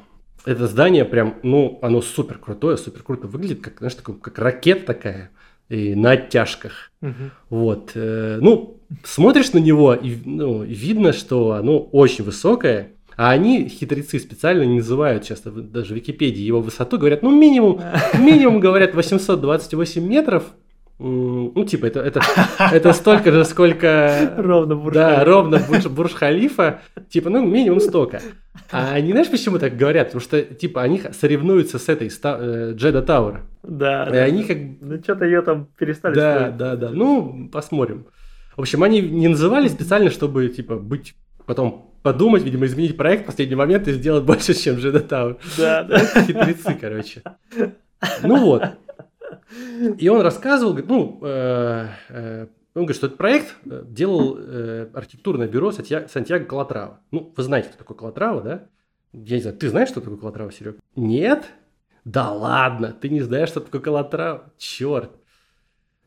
[0.47, 4.87] Это здание прям, ну, оно супер крутое, супер круто выглядит, как, знаешь, такой, как ракета
[4.87, 5.31] такая
[5.69, 6.91] и на оттяжках.
[7.03, 7.31] Мгм.
[7.51, 7.93] Вот.
[7.95, 12.93] э, Ну, смотришь на него, и ну, видно, что оно очень высокое.
[13.17, 16.99] А они, хитрецы, специально не называют часто даже в Википедии его высоту.
[16.99, 17.81] Говорят, ну, минимум,
[18.19, 20.45] минимум, говорят, 828 метров.
[21.01, 22.21] Ну, типа, это, это,
[22.73, 24.33] это столько же, сколько...
[24.37, 25.25] Ровно Бурж Да, Халифа.
[25.25, 26.81] ровно Бурж- Бурж-Халифа.
[27.09, 28.21] Типа, ну, минимум столько.
[28.73, 30.09] А они, знаешь, почему так говорят?
[30.09, 33.43] Потому что, типа, они соревнуются с этой ста- э, Джеда Тауэр.
[33.63, 34.07] Да.
[34.09, 36.57] И да, они как Ну, что-то ее там перестали да, строить.
[36.57, 36.91] да, да.
[36.93, 38.07] Ну, посмотрим.
[38.59, 41.15] В общем, они не называли специально, чтобы, типа, быть
[41.47, 45.07] потом подумать, видимо, изменить проект в последний момент и сделать больше, чем GD.
[45.57, 45.99] Да, да.
[46.25, 47.23] Хитрецы, короче.
[48.25, 48.65] Ну вот.
[49.99, 54.89] И он рассказывал, говорит, ну, э, э, Он говорит, что этот проект э, делал э,
[54.93, 56.99] архитектурное бюро Сантьяго Калатрава.
[57.13, 58.67] Ну, вы знаете, кто такой Калатрава, да?
[59.13, 60.79] Я не знаю, ты знаешь, что такое Калатрава, Серег?
[60.97, 61.45] Нет?
[62.05, 64.53] Да ладно, ты не знаешь, что такое Калатрава?
[64.59, 65.13] Черт.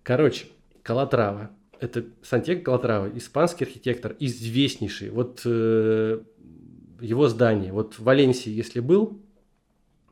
[0.03, 0.47] Короче,
[0.83, 1.51] Калатрава.
[1.81, 5.09] Это Сантьяго Калатрава, испанский архитектор, известнейший.
[5.09, 6.21] Вот э,
[7.01, 7.73] его здание.
[7.73, 9.19] Вот в Валенсии, если был,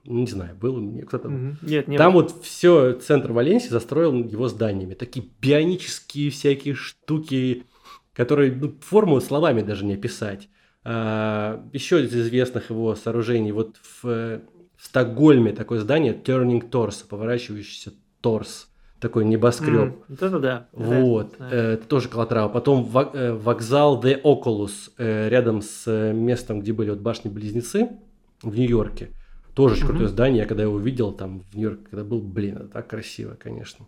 [0.03, 1.29] не знаю, был кто-то.
[1.62, 2.21] Нет, не Там был.
[2.21, 4.95] вот все центр Валенсии застроил его зданиями.
[4.95, 7.65] Такие бионические всякие штуки,
[8.13, 10.49] которые ну, форму словами даже не описать.
[10.84, 14.41] А, еще из известных его сооружений, вот в, в
[14.86, 18.68] Стокгольме такое здание Turning Torso, поворачивающийся торс
[18.99, 19.93] такой небоскреб.
[19.93, 20.67] Mm, вот это да.
[20.73, 22.49] Вот, да, э, это тоже Калатрава.
[22.49, 27.89] Потом э, вокзал The Oculus э, рядом с местом, где были вот башни-близнецы
[28.41, 29.09] в Нью-Йорке.
[29.53, 29.88] Тоже очень mm-hmm.
[29.88, 30.41] крутое здание.
[30.41, 33.85] Я когда его увидел там в Нью-Йорке, когда был, блин, это так красиво, конечно.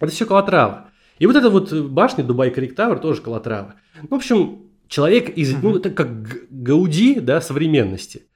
[0.00, 0.88] Это все Калатрава.
[1.18, 3.74] И вот эта вот башня Дубай Крик Тауэр тоже Калатрава.
[4.02, 5.58] Ну, в общем, человек из, mm-hmm.
[5.62, 6.08] ну, это как
[6.50, 8.26] Гауди, да, современности.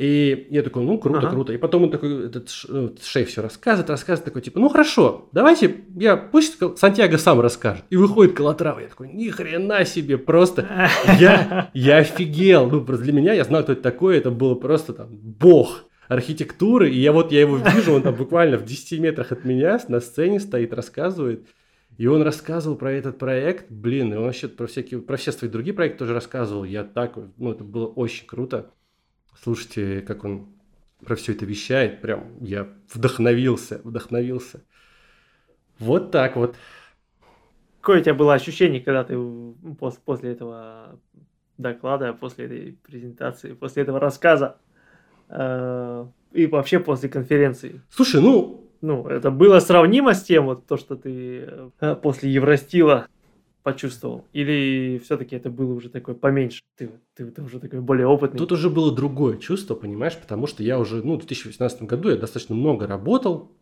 [0.00, 1.28] И я такой, ну, круто, ага.
[1.28, 1.52] круто.
[1.52, 5.84] И потом он такой, этот ну, шеф все рассказывает, рассказывает, такой, типа, ну, хорошо, давайте,
[5.94, 7.84] я, пусть Сантьяго сам расскажет.
[7.90, 12.70] И выходит Калатрава, я такой, ни хрена себе, просто, я, я офигел.
[12.70, 16.88] Ну, просто для меня, я знал, кто это такой, это было просто там бог архитектуры.
[16.88, 20.00] И я вот, я его вижу, он там буквально в 10 метрах от меня на
[20.00, 21.46] сцене стоит, рассказывает.
[21.98, 25.50] И он рассказывал про этот проект, блин, и он вообще про всякие, про все свои
[25.50, 26.64] другие проекты тоже рассказывал.
[26.64, 28.70] Я так, ну, это было очень круто
[29.42, 30.48] слушайте, как он
[31.04, 34.62] про все это вещает, прям я вдохновился, вдохновился.
[35.78, 36.56] Вот так вот.
[37.80, 39.16] Какое у тебя было ощущение, когда ты
[40.04, 41.00] после этого
[41.56, 44.58] доклада, после этой презентации, после этого рассказа
[45.28, 47.80] э, и вообще после конференции?
[47.90, 48.66] Слушай, ну...
[48.82, 51.46] Ну, это было сравнимо с тем, вот то, что ты
[51.80, 53.08] э, после Евростила
[53.62, 54.26] почувствовал?
[54.32, 56.62] Или все-таки это было уже такое поменьше?
[56.76, 58.38] Ты, ты, ты уже такой более опытный?
[58.38, 62.16] Тут уже было другое чувство, понимаешь, потому что я уже, ну, в 2018 году я
[62.16, 63.52] достаточно много работал,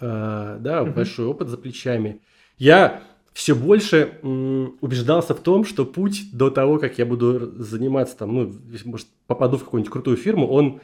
[0.00, 0.94] э, да, uh-huh.
[0.94, 2.20] большой опыт за плечами.
[2.58, 3.02] Я
[3.32, 8.34] все больше м, убеждался в том, что путь до того, как я буду заниматься там,
[8.34, 8.52] ну,
[8.84, 10.80] может, попаду в какую-нибудь крутую фирму, он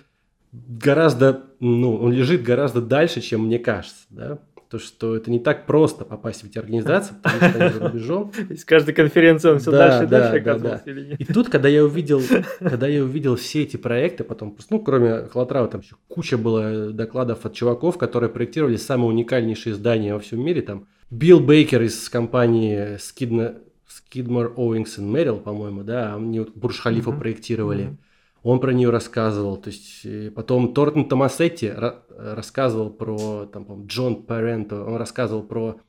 [0.52, 4.38] гораздо, ну, он лежит гораздо дальше, чем мне кажется, да
[4.74, 8.32] то, что это не так просто попасть в эти организации, потому что они за рубежом.
[8.50, 10.90] С каждой конференции он все да, дальше и да, дальше да, оказывался да.
[10.90, 11.20] или нет?
[11.20, 12.20] И тут, когда я увидел,
[12.58, 17.46] когда я увидел все эти проекты, потом, ну, кроме Халатрава, там еще куча было докладов
[17.46, 22.96] от чуваков, которые проектировали самые уникальнейшие здания во всем мире, там, Билл Бейкер из компании
[22.96, 27.18] Skidmore, Skidmore Owings and Merrill, по-моему, да, они вот Бурж-Халифа mm-hmm.
[27.20, 27.84] проектировали.
[27.84, 27.96] Mm-hmm
[28.44, 29.56] он про нее рассказывал.
[29.56, 31.72] То есть потом Тортон Томасетти
[32.16, 35.80] рассказывал про там, Джон Паренто, он рассказывал про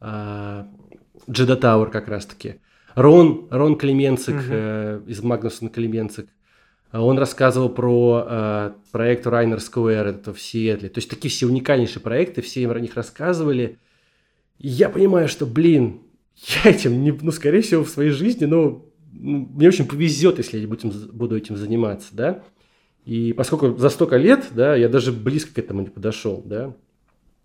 [0.00, 0.64] э,
[1.28, 2.60] Джеда Тауэр как раз-таки.
[2.94, 4.44] Рон, Рон Клеменцик угу.
[4.48, 6.28] э, из Магнусон Клеменцик,
[6.92, 10.88] он рассказывал про э, проект Райнер Сквер, это в Сиэтле.
[10.88, 13.80] То есть такие все уникальнейшие проекты, все им о них рассказывали.
[14.60, 16.02] И я понимаю, что, блин,
[16.64, 20.68] я этим, не, ну, скорее всего, в своей жизни, ну, мне очень повезет, если я
[20.68, 22.42] буду, буду этим заниматься, да.
[23.04, 26.74] И поскольку за столько лет, да, я даже близко к этому не подошел, да.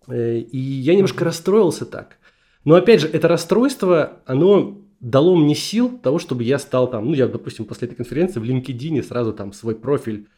[0.08, 2.18] Э, и я немножко расстроился так.
[2.64, 7.14] Но опять же, это расстройство, оно дало мне сил того, чтобы я стал там, ну,
[7.14, 10.28] я, допустим, после этой конференции в LinkedIn сразу там свой профиль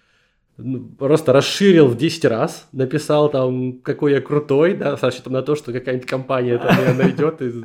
[0.57, 5.43] ну, просто расширил в 10 раз, написал там, какой я крутой, да, с расчетом на
[5.43, 7.65] то, что какая-нибудь компания это меня найдет и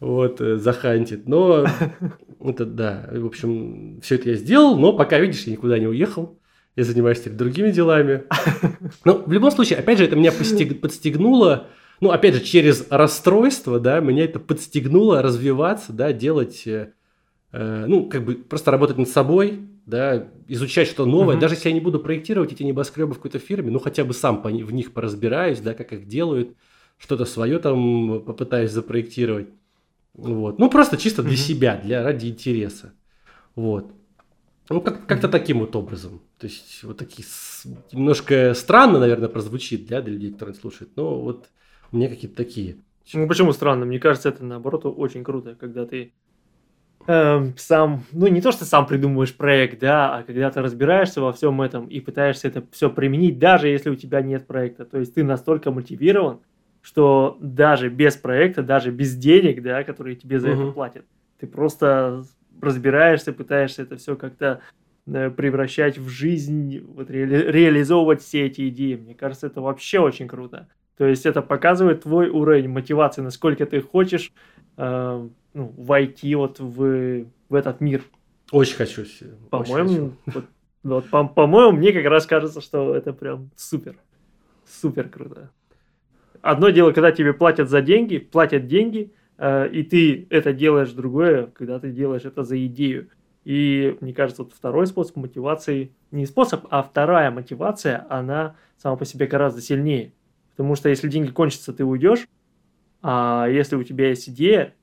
[0.00, 1.28] вот, э, захантит.
[1.28, 1.66] Но
[2.40, 6.38] это да, в общем, все это я сделал, но пока, видишь, я никуда не уехал.
[6.76, 8.22] Я занимаюсь теперь другими делами.
[9.04, 11.66] Но в любом случае, опять же, это меня постиг, подстегнуло,
[12.00, 16.92] ну, опять же, через расстройство, да, меня это подстегнуло развиваться, да, делать, э,
[17.50, 21.34] э ну, как бы просто работать над собой, да, изучать что новое.
[21.34, 21.40] Mm-hmm.
[21.40, 24.40] Даже если я не буду проектировать эти небоскребы в какой-то фирме, ну, хотя бы сам
[24.40, 26.54] по, в них поразбираюсь, да, как их делают,
[26.98, 29.48] что-то свое там попытаюсь запроектировать.
[30.14, 30.58] Вот.
[30.58, 31.36] Ну, просто чисто для mm-hmm.
[31.36, 32.92] себя, для ради интереса.
[33.54, 33.92] Вот.
[34.68, 36.20] Ну, как- как-то таким вот образом.
[36.38, 37.26] То есть, вот такие
[37.92, 41.48] немножко странно, наверное, прозвучит да, для людей, которые слушают, но вот
[41.92, 42.76] у меня какие-то такие.
[43.14, 43.86] Ну, почему странно?
[43.86, 46.12] Мне кажется, это наоборот очень круто, когда ты
[47.06, 51.32] э, сам, ну не то, что сам придумываешь проект, да, а когда ты разбираешься во
[51.32, 54.84] всем этом и пытаешься это все применить, даже если у тебя нет проекта.
[54.84, 56.40] То есть ты настолько мотивирован,
[56.88, 60.62] что даже без проекта, даже без денег, да, которые тебе за угу.
[60.62, 61.04] это платят,
[61.38, 62.24] ты просто
[62.62, 64.62] разбираешься, пытаешься это все как-то
[65.06, 68.94] э, превращать в жизнь, вот ре реализовывать все эти идеи.
[68.94, 70.66] Мне кажется, это вообще очень круто.
[70.96, 74.32] То есть это показывает твой уровень мотивации, насколько ты хочешь
[74.78, 78.02] э, ну, войти вот в, в этот мир.
[78.50, 79.04] Очень хочу.
[79.50, 80.44] По-моему, вот,
[80.82, 83.96] вот, по- по-моему, мне как раз кажется, что это прям супер.
[84.64, 85.50] Супер круто.
[86.42, 91.46] Одно дело, когда тебе платят за деньги, платят деньги, э, и ты это делаешь, другое,
[91.46, 93.08] когда ты делаешь это за идею.
[93.44, 99.04] И мне кажется, вот второй способ мотивации, не способ, а вторая мотивация, она сама по
[99.04, 100.12] себе гораздо сильнее.
[100.50, 102.28] Потому что если деньги кончатся, ты уйдешь,
[103.00, 104.74] а если у тебя есть идея,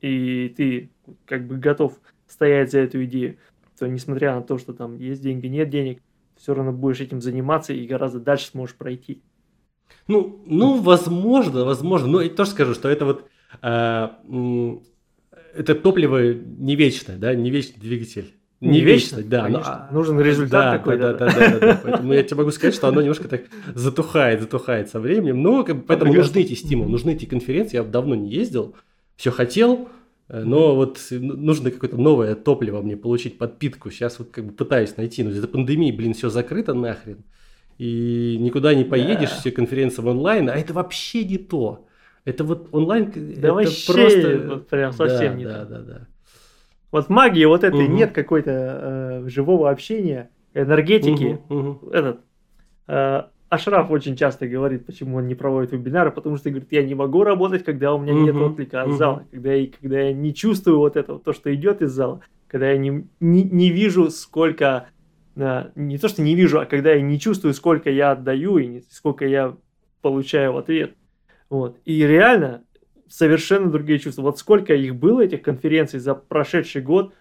[0.00, 0.90] и ты
[1.26, 3.36] как бы готов стоять за эту идею,
[3.78, 6.02] то несмотря на то, что там есть деньги, нет денег,
[6.36, 9.22] все равно будешь этим заниматься и гораздо дальше сможешь пройти.
[10.08, 12.08] Ну, ну, возможно, возможно.
[12.08, 13.28] Но я тоже скажу, что это вот
[13.62, 14.08] э,
[15.54, 18.34] это топливо не вечное, да, не вечный двигатель.
[18.60, 19.48] Не, вечно, да.
[19.48, 21.14] Но, а, Нужен результат да, такой, да.
[21.14, 21.80] Да, да, да, да.
[21.82, 25.42] Поэтому я тебе могу сказать, что оно немножко так затухает, затухает со временем.
[25.42, 27.78] Но поэтому нужны эти стимулы, нужны эти конференции.
[27.78, 28.76] Я давно не ездил,
[29.16, 29.88] все хотел,
[30.28, 33.90] э, но вот нужно какое-то новое топливо мне получить, подпитку.
[33.90, 37.24] Сейчас вот как бы пытаюсь найти, но из-за пандемии, блин, все закрыто нахрен.
[37.80, 39.36] И никуда не поедешь, да.
[39.36, 41.86] все конференции в онлайн, а это вообще не то.
[42.26, 44.38] Это вот онлайн, да это вообще просто...
[44.48, 45.64] Вот прям совсем да, не да, то.
[45.64, 46.06] Да, да, да.
[46.92, 47.92] Вот магии вот этой угу.
[47.94, 51.40] нет какой-то э, живого общения, энергетики.
[51.48, 51.90] Угу, угу.
[51.90, 52.20] Этот
[52.86, 56.94] э, Ашраф очень часто говорит, почему он не проводит вебинары, потому что говорит, я не
[56.94, 58.96] могу работать, когда у меня угу, нет отклика от угу.
[58.96, 62.70] зала, когда я, когда я не чувствую вот этого, то, что идет из зала, когда
[62.70, 64.88] я не, не, не вижу, сколько,
[65.34, 69.26] не то, что не вижу, а когда я не чувствую, сколько я отдаю и сколько
[69.26, 69.56] я
[70.02, 70.94] получаю в ответ.
[71.48, 71.78] Вот.
[71.84, 72.64] И реально
[73.08, 74.22] совершенно другие чувства.
[74.22, 77.12] Вот сколько их было, этих конференций за прошедший год,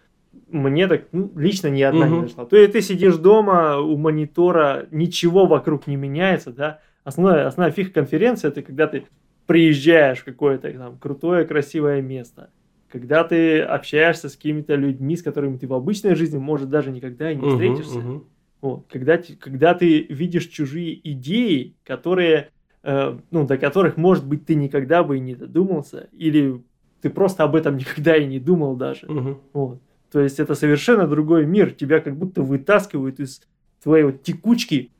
[0.47, 2.15] мне так ну, лично ни одна угу.
[2.15, 2.45] не дошла.
[2.45, 6.79] То есть ты сидишь дома у монитора, ничего вокруг не меняется, да.
[7.03, 9.05] Основная, основная фиг конференции это когда ты
[9.47, 12.51] приезжаешь в какое-то там крутое, красивое место,
[12.91, 17.31] когда ты общаешься с какими-то людьми, с которыми ты в обычной жизни, может, даже никогда
[17.31, 17.99] и не встретишься.
[17.99, 18.23] Угу.
[18.61, 18.85] Вот.
[18.89, 22.49] Когда, когда ты видишь чужие идеи, которые
[22.81, 26.63] Э, ну, до которых, может быть, ты никогда бы и не додумался, или
[27.01, 29.07] ты просто об этом никогда и не думал даже.
[29.07, 29.37] Угу.
[29.53, 29.81] Вот.
[30.11, 31.71] То есть это совершенно другой мир.
[31.71, 33.41] Тебя как будто вытаскивают из
[33.83, 34.91] твоей вот текучки,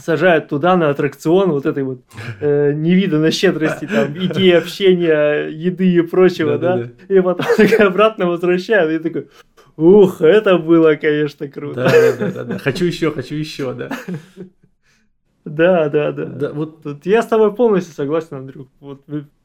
[0.00, 2.00] сажают туда на аттракцион вот этой вот
[2.40, 7.46] э, невиданной щедрости, там, идеи общения, еды и прочего, да, и потом
[7.78, 9.28] обратно возвращают, и такой,
[9.76, 11.88] ух, это было, конечно, круто.
[11.90, 13.90] Да, да, да, да, хочу еще, хочу еще, да.
[15.44, 16.24] Да, да, да.
[16.26, 18.68] да вот тут я с тобой полностью согласен, Андрюх.
[18.78, 19.02] Вот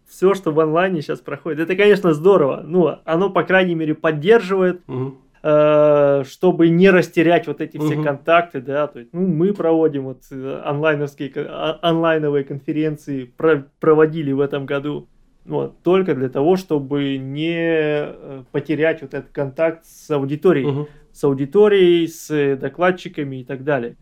[0.08, 2.63] все, что в онлайне сейчас проходит, это, конечно, здорово.
[2.65, 5.18] Ну, оно, по крайней мере, поддерживает, угу.
[5.45, 8.03] Э, чтобы не растерять вот эти все угу.
[8.03, 8.88] контакты, да.
[8.88, 14.65] То есть, ну, мы проводим вот э, онлайновские, а, онлайновые конференции, про, проводили в этом
[14.65, 15.08] году.
[15.45, 20.88] Вот, только для того, чтобы не э, потерять вот этот контакт с аудиторией, угу.
[21.12, 23.97] с аудиторией, с докладчиками и так далее.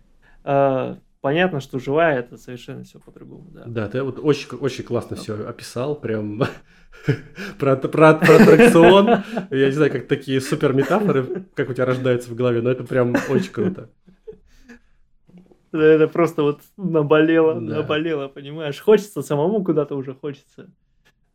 [1.23, 3.47] Понятно, что живая это совершенно все по-другому.
[3.49, 6.43] Да, да ты вот очень, очень классно все описал, прям
[7.59, 9.23] про, про, про аттракцион.
[9.49, 12.83] Я не знаю, как такие супер метафоры, как у тебя рождаются в голове, но это
[12.83, 13.89] прям очень круто.
[15.71, 17.77] Это просто вот наболело, да.
[17.77, 18.81] наболело, понимаешь?
[18.81, 20.73] Хочется самому куда-то уже хочется.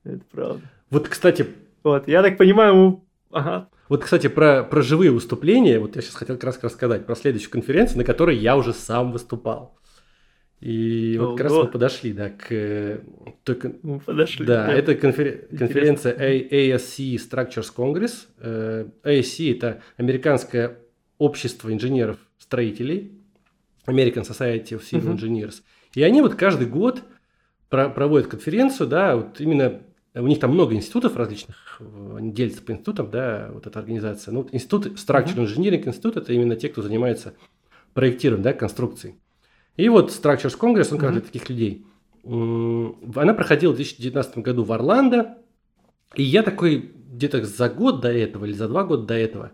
[0.04, 0.60] Это правда.
[0.90, 1.46] Вот, кстати...
[1.82, 3.70] Вот, я так понимаю, ага.
[3.88, 7.50] Вот, кстати, про, про живые выступления, вот я сейчас хотел как раз рассказать про следующую
[7.50, 9.77] конференцию, на которой я уже сам выступал.
[10.60, 11.30] И Ого.
[11.30, 13.00] вот как раз мы подошли, да, к...
[13.44, 14.44] Только, мы подошли.
[14.44, 14.72] Да, да.
[14.72, 15.46] это конфер...
[15.56, 18.26] конференция ASC Structures Congress.
[18.38, 20.78] Э, ASC– это Американское
[21.18, 23.12] общество инженеров-строителей,
[23.86, 25.16] American Society of Civil uh-huh.
[25.16, 25.62] Engineers.
[25.94, 27.04] И они вот каждый год
[27.68, 29.82] про- проводят конференцию, да, вот именно
[30.14, 31.80] у них там много институтов различных,
[32.16, 34.32] они делятся по институтам, да, вот эта организация.
[34.32, 35.46] Ну, вот институт Structural.
[35.46, 37.34] Engineering Institute– это именно те, кто занимается
[37.94, 39.16] проектированием, да, конструкцией.
[39.78, 41.24] И вот Structures Congress, он каждый mm-hmm.
[41.24, 41.86] таких людей.
[42.24, 45.38] Она проходила в 2019 году в Орландо.
[46.16, 49.52] И я такой где-то за год до этого или за два года до этого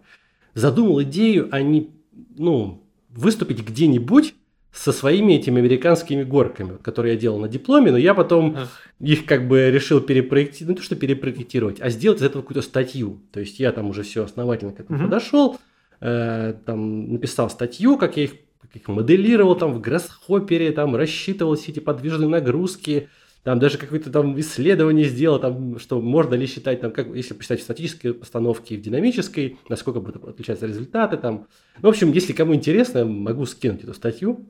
[0.54, 1.90] задумал идею, а не,
[2.36, 4.34] ну, выступить где-нибудь
[4.72, 8.82] со своими этими американскими горками, которые я делал на дипломе, но я потом Ах.
[9.00, 12.62] их как бы решил перепроектировать, ну, не то, что перепроектировать, а сделать из этого какую-то
[12.62, 13.20] статью.
[13.30, 15.04] То есть я там уже все основательно к этому mm-hmm.
[15.04, 15.58] подошел,
[16.00, 18.32] э, там написал статью, как я их
[18.72, 23.08] их моделировал там в гроссхоппере, там рассчитывал все эти подвижные нагрузки,
[23.42, 27.60] там даже какое-то там исследование сделал, там, что можно ли считать, там, как, если посчитать
[27.60, 31.18] в статической постановке и в динамической, насколько будут отличаться результаты.
[31.18, 31.46] Там.
[31.82, 34.46] Ну, в общем, если кому интересно, могу скинуть эту статью.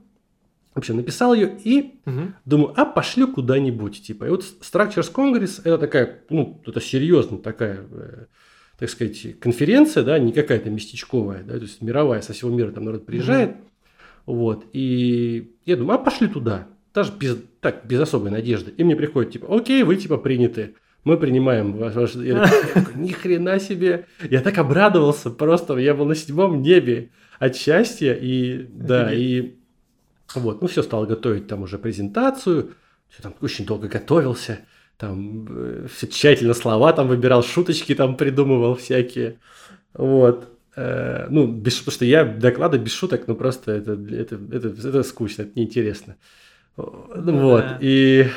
[0.75, 2.35] В общем, написал ее и Мгм.
[2.45, 4.03] думаю, а пошлю куда-нибудь.
[4.03, 4.25] Типа.
[4.25, 8.25] И вот Structures Congress это такая, ну, это серьезная такая, э,
[8.79, 12.85] так сказать, конференция, да, не какая-то местечковая, да, то есть мировая, со всего мира там
[12.85, 13.57] народ приезжает.
[14.27, 14.66] Вот.
[14.72, 16.68] И я думаю, а пошли туда.
[16.95, 18.72] Даже без, так, без особой надежды.
[18.77, 20.75] И мне приходит, типа, окей, вы типа приняты.
[21.03, 21.95] Мы принимаем ваш...
[21.95, 24.07] ваш- Я такой, Ни хрена себе.
[24.31, 25.77] Я так обрадовался просто.
[25.77, 28.14] Я был на седьмом небе от счастья.
[28.14, 29.55] И да, и
[30.35, 32.70] вот, ну все, стал готовить там уже презентацию.
[33.11, 34.61] Всё там очень долго готовился.
[34.97, 39.41] Там все тщательно слова там выбирал, шуточки там придумывал всякие.
[39.93, 40.54] Вот.
[40.77, 45.03] Э, ну, без, потому что я доклады без шуток, ну просто это, это, это, это
[45.03, 46.16] скучно, это неинтересно.
[46.77, 47.61] Ну, вот.
[47.61, 47.79] да.
[47.81, 48.29] И,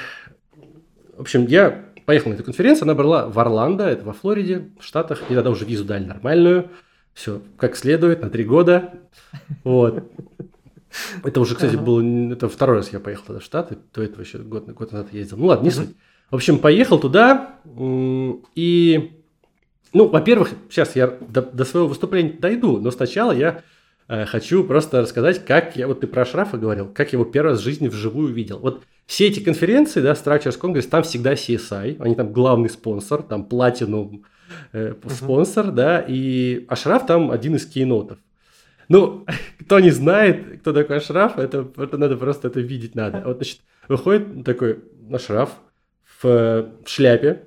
[1.15, 4.83] в общем, я поехал на эту конференцию, она была в Орландо, это во Флориде, в
[4.83, 6.69] Штатах, и тогда уже визу дали нормальную,
[7.13, 8.93] все как следует, на три года.
[9.63, 10.03] Вот.
[11.23, 14.37] Это уже, кстати, был, это второй раз я поехал тогда в Штаты, до этого еще
[14.37, 15.37] год, год назад ездил.
[15.37, 15.89] Ну ладно, не суть.
[16.29, 17.55] В общем, поехал туда,
[18.55, 19.16] и,
[19.93, 23.63] ну, во-первых, сейчас я до, до своего выступления дойду, но сначала я
[24.07, 27.59] э, хочу просто рассказать, как я, вот ты про Шрафа говорил, как его первый раз
[27.59, 28.59] в жизни вживую видел.
[28.59, 33.47] Вот все эти конференции, да, Structures Congress, там всегда CSI, они там главный спонсор, там
[33.49, 34.23] Platinum
[34.73, 38.19] э, спонсор, да, и Ашраф там один из кейнотов.
[38.89, 39.25] Ну,
[39.61, 43.23] кто не знает, кто такой Ашраф, это, это надо просто это видеть надо.
[43.25, 44.79] Вот, значит, выходит такой
[45.11, 45.51] Ашраф
[46.21, 47.43] в, э, в шляпе,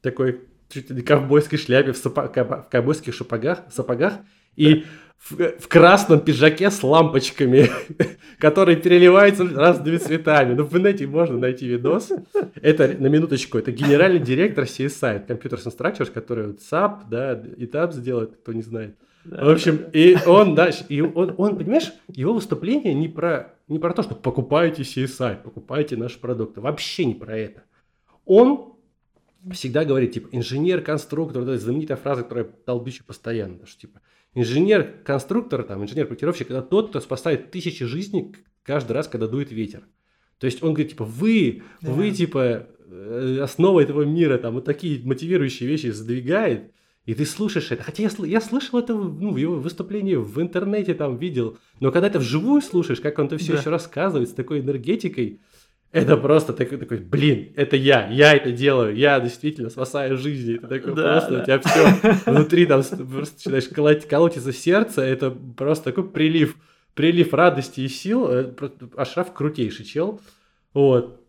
[0.00, 4.14] такой чуть ли не ковбойской шляпе, в, сапо- каба- в ковбойских сапогах, сапогах
[4.56, 4.84] и
[5.18, 7.70] в, в красном пиджаке с лампочками,
[8.38, 10.54] которые переливаются разными цветами.
[10.54, 12.12] Ну, в инете можно найти видос.
[12.60, 17.66] Это, на минуточку, это генеральный директор CSI, Computers and Structures, который вот SAP, да, и
[17.66, 18.96] TAP сделает, кто не знает.
[19.24, 23.94] В общем, и он, да, и он, он, понимаешь, его выступление не про, не про
[23.94, 26.60] то, что покупайте CSI, покупайте наши продукты.
[26.60, 27.62] Вообще не про это.
[28.26, 28.73] Он
[29.52, 34.00] всегда говорит, типа, инженер-конструктор, вот эта знаменитая фраза, которая долбичу постоянно, что, типа,
[34.34, 39.84] инженер-конструктор, там, инженер-проектировщик, это тот, кто спасает тысячи жизней каждый раз, когда дует ветер.
[40.38, 42.16] То есть он говорит, типа, вы, вы, Да.
[42.16, 46.72] типа, э, основа этого мира, там, вот такие мотивирующие вещи сдвигает,
[47.06, 47.82] и ты слушаешь это.
[47.82, 52.06] Хотя я, я слышал это ну, в его выступлении в интернете, там, видел, но когда
[52.08, 53.58] это вживую слушаешь, как он это все Да.
[53.60, 55.40] еще рассказывает с такой энергетикой,
[55.94, 60.56] это просто такой, такой, блин, это я, я это делаю, я действительно спасаю жизни.
[60.56, 61.40] Это такой Да, просто, да.
[61.40, 66.56] у тебя все внутри там просто начинаешь колоть, колотиться сердце, это просто такой прилив,
[66.94, 68.26] прилив радости и сил.
[68.28, 68.52] Э,
[68.96, 70.20] Ашраф крутейший чел,
[70.72, 71.20] вот.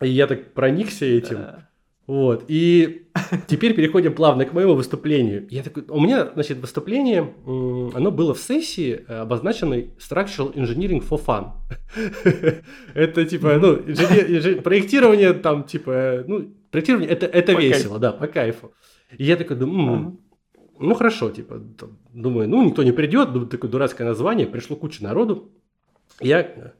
[0.00, 1.36] И я так проникся этим.
[1.38, 1.67] Да.
[2.08, 2.46] Вот.
[2.48, 3.06] И
[3.48, 5.46] теперь переходим плавно к моему выступлению.
[5.50, 11.20] Я такой, у меня, значит, выступление, оно было в сессии, э, обозначенной Structural Engineering for
[11.24, 11.50] Fun.
[12.94, 18.12] Это типа, ну, инженер- проектирование там, типа, э, ну, проектирование, это, это По весело, да,
[18.12, 18.72] по кайфу.
[19.18, 20.16] И я такой думаю, Ага.
[20.80, 21.60] ну, хорошо, типа,
[22.14, 25.52] думаю, ну, никто не придет, думаю, такое дурацкое название, пришло куча народу.
[26.20, 26.70] Я, э,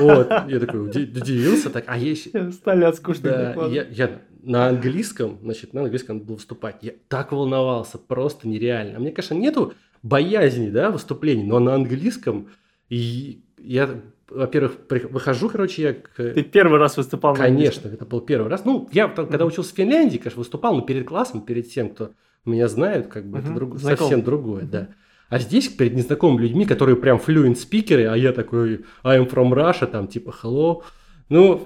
[0.00, 4.10] вот, я такой уди- удивился, так, а есть, Стали от скучных да, я, я
[4.42, 6.76] на английском, значит, на английском надо было выступать.
[6.82, 8.98] Я так волновался, просто нереально.
[8.98, 12.48] Мне, конечно, нету боязни, да, выступлений, но на английском
[12.90, 13.88] и я,
[14.28, 14.76] во-первых,
[15.10, 16.10] выхожу, короче, я к...
[16.16, 18.64] Ты первый раз выступал на Конечно, это был первый раз.
[18.66, 22.10] Ну, я там, когда учился в Финляндии, конечно, выступал, но перед классом, перед тем, кто
[22.44, 24.88] меня знает, как бы это друг- совсем другое, да.
[25.28, 29.86] А здесь перед незнакомыми людьми, которые прям fluent спикеры, а я такой I'm from Russia,
[29.86, 30.82] там типа hello.
[31.28, 31.62] Ну,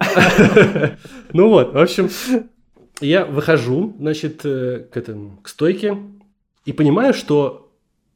[1.33, 2.09] ну вот, в общем,
[3.01, 5.97] я выхожу, значит, э, к, этому, к стойке
[6.65, 7.71] и понимаю, что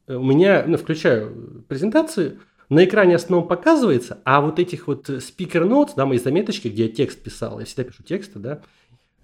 [0.06, 5.90] у меня, ну, включаю презентацию, на экране основном показывается, а вот этих вот спикер notes,
[5.96, 8.62] да, мои заметочки, где я текст писал, я всегда пишу тексты, да,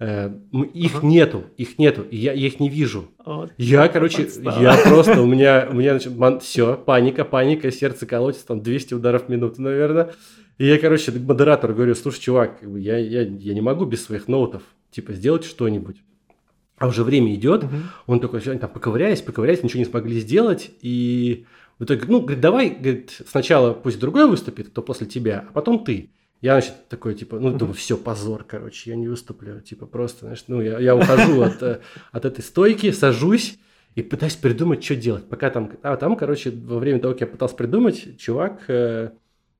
[0.01, 0.31] э,
[0.73, 1.07] их Ага.
[1.07, 3.05] нету, их нету, я, я их не вижу.
[3.25, 3.51] Вот.
[3.57, 4.61] Я, короче, Подстава.
[4.61, 5.99] я просто, у меня, у меня,
[6.39, 10.13] все, паника, паника, сердце колотится, там 200 ударов в минуту, наверное.
[10.57, 14.63] И я, короче, модератору говорю, слушай, чувак, я, я, я не могу без своих ноутов,
[14.91, 15.97] типа, сделать что-нибудь.
[16.77, 17.83] А уже время идет, Мгм.
[18.07, 20.71] он такой, там поковырялись, поковырялись, ничего не смогли сделать.
[20.81, 21.45] И
[21.79, 25.83] в итоге, ну, говорит, давай, говорит, сначала пусть другой выступит, кто после тебя, а потом
[25.83, 26.09] ты.
[26.41, 29.61] Я, значит, такой, типа, ну, думаю, все, позор, короче, я не выступлю.
[29.61, 31.81] Типа, просто, знаешь, ну, я, я ухожу от, э,
[32.11, 33.59] от этой стойки, сажусь
[33.93, 35.29] и пытаюсь придумать, что делать.
[35.29, 39.11] Пока там, а там, короче, во время того, как я пытался придумать, чувак э,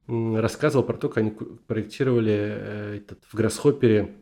[0.08, 1.34] рассказывал про то, как они
[1.68, 4.16] проектировали э, этот, в Гроссхоппере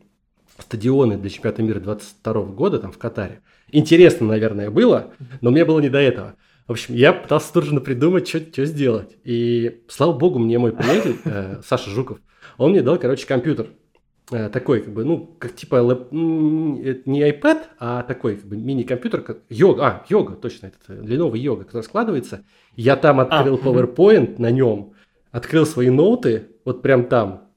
[0.58, 3.40] стадионы для чемпионата мира 22 года там в Катаре.
[3.72, 6.36] Интересно, наверное, было, но мне было не до этого.
[6.66, 9.16] В общем, я пытался тут же придумать, что сделать.
[9.24, 12.18] И, слава богу, мне мой приятель, э, Саша Жуков,
[12.60, 13.68] он мне дал, короче, компьютер.
[14.30, 19.22] Э, такой, как бы, ну, как типа лэп, не iPad, а такой, как бы, мини-компьютер,
[19.22, 22.44] как йога, а, йога, точно, это Lenovo йога, который складывается.
[22.76, 24.92] Я там а, открыл а, PowerPoint на нем,
[25.32, 27.48] открыл свои ноуты, вот прям там,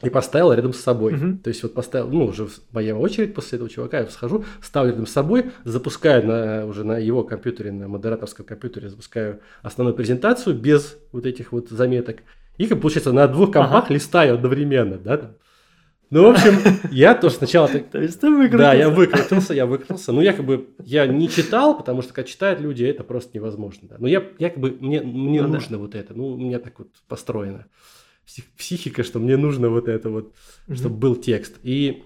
[0.00, 1.14] и поставил рядом с собой.
[1.14, 1.38] Uh-huh.
[1.38, 5.06] То есть вот поставил, ну, уже моя очередь после этого чувака, я схожу, ставлю рядом
[5.06, 10.98] с собой, запускаю на, уже на его компьютере, на модераторском компьютере, запускаю основную презентацию без
[11.10, 12.18] вот этих вот заметок.
[12.58, 13.94] И, как получается, на двух компах uh-huh.
[13.94, 15.36] листаю одновременно, да.
[16.10, 16.54] Ну, в общем,
[16.92, 17.68] я тоже сначала...
[17.68, 18.58] То есть ты выкрутился?
[18.58, 20.12] Да, я выкрутился, я выкрутился.
[20.12, 23.88] Ну, якобы я не читал, потому что, когда читают люди, это просто невозможно.
[23.88, 23.96] Да.
[23.98, 25.78] Но я якобы, мне, мне ну, нужно да.
[25.78, 26.14] вот это.
[26.14, 27.66] Ну, у меня так вот построено
[28.56, 30.32] психика, что мне нужно вот это вот,
[30.68, 30.76] mm-hmm.
[30.76, 31.56] чтобы был текст.
[31.62, 32.04] И,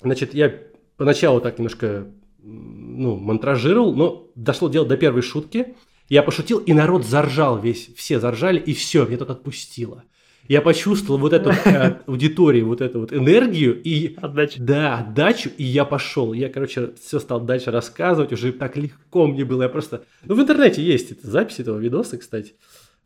[0.00, 0.52] значит, я
[0.96, 2.06] поначалу так немножко,
[2.42, 5.74] ну, монтражировал, но дошло дело до первой шутки.
[6.08, 10.04] Я пошутил, и народ заржал весь, все заржали, и все, мне тут отпустило.
[10.46, 14.14] Я почувствовал вот эту э, аудиторию, вот эту вот энергию и...
[14.16, 14.62] Отдачу.
[14.62, 16.34] Да, отдачу, и я пошел.
[16.34, 19.62] Я, короче, все стал дальше рассказывать, уже так легко мне было.
[19.62, 20.04] Я просто...
[20.24, 22.52] Ну, в интернете есть эта запись этого видоса, кстати.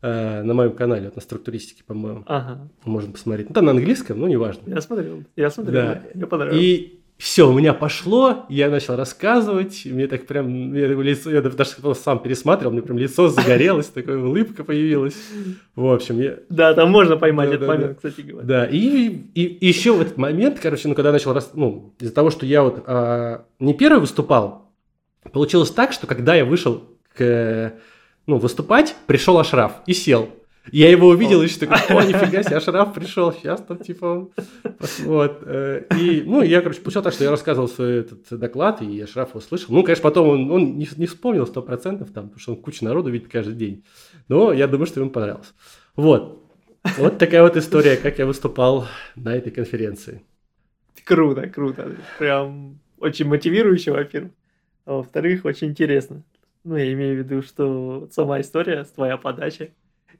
[0.01, 2.23] Э, на моем канале, вот на структуристике, по-моему.
[2.25, 2.69] Ага.
[2.83, 3.49] Можно посмотреть.
[3.49, 4.61] Ну, там на английском, но неважно.
[4.67, 6.03] Я смотрел, я смотрел, да.
[6.13, 6.61] мне понравилось.
[6.61, 11.57] И все, у меня пошло, я начал рассказывать, мне так прям, мне лицо, я даже
[11.95, 15.17] сам пересматривал, мне прям лицо загорелось, такая улыбка появилась.
[15.75, 16.37] В общем, я...
[16.47, 18.09] Да, там можно поймать да, этот да, момент, да.
[18.09, 18.47] кстати говоря.
[18.47, 21.51] Да, и, и, и еще в этот момент, короче, ну, когда начал, рас...
[21.53, 24.71] ну, из-за того, что я вот а, не первый выступал,
[25.33, 26.85] получилось так, что когда я вышел
[27.17, 27.73] к
[28.27, 30.29] ну, выступать, пришел Ашраф и сел.
[30.71, 34.29] Я его увидел, и что такой, о, нифига себе, Ашраф пришел, сейчас там, типа,
[35.03, 35.43] вот.
[35.45, 39.35] Э, и, ну, я, короче, получил так, что я рассказывал свой этот доклад, и Ашраф
[39.35, 39.73] услышал.
[39.73, 42.85] Ну, конечно, потом он, он не, не вспомнил сто процентов, там, потому что он кучу
[42.85, 43.83] народу видит каждый день.
[44.27, 45.53] Но я думаю, что ему понравилось.
[45.95, 46.43] Вот.
[46.97, 50.21] Вот такая вот история, как я выступал на этой конференции.
[51.03, 51.95] Круто, круто.
[52.17, 54.31] Прям очень мотивирующе, во-первых.
[54.85, 56.23] А во-вторых, очень интересно.
[56.63, 59.69] Ну, я имею в виду, что сама история, твоя подача,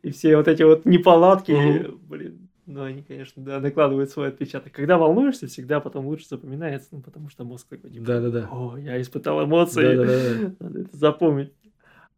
[0.02, 2.00] и все вот эти вот неполадки, mm-hmm.
[2.08, 4.72] блин, ну, они, конечно, да, накладывают свой отпечаток.
[4.74, 8.48] Когда волнуешься, всегда потом лучше запоминается, ну, потому что мозг такой, типа, Да-да-да.
[8.52, 10.56] о, я испытал эмоции, Да-да-да.
[10.60, 11.52] надо это запомнить.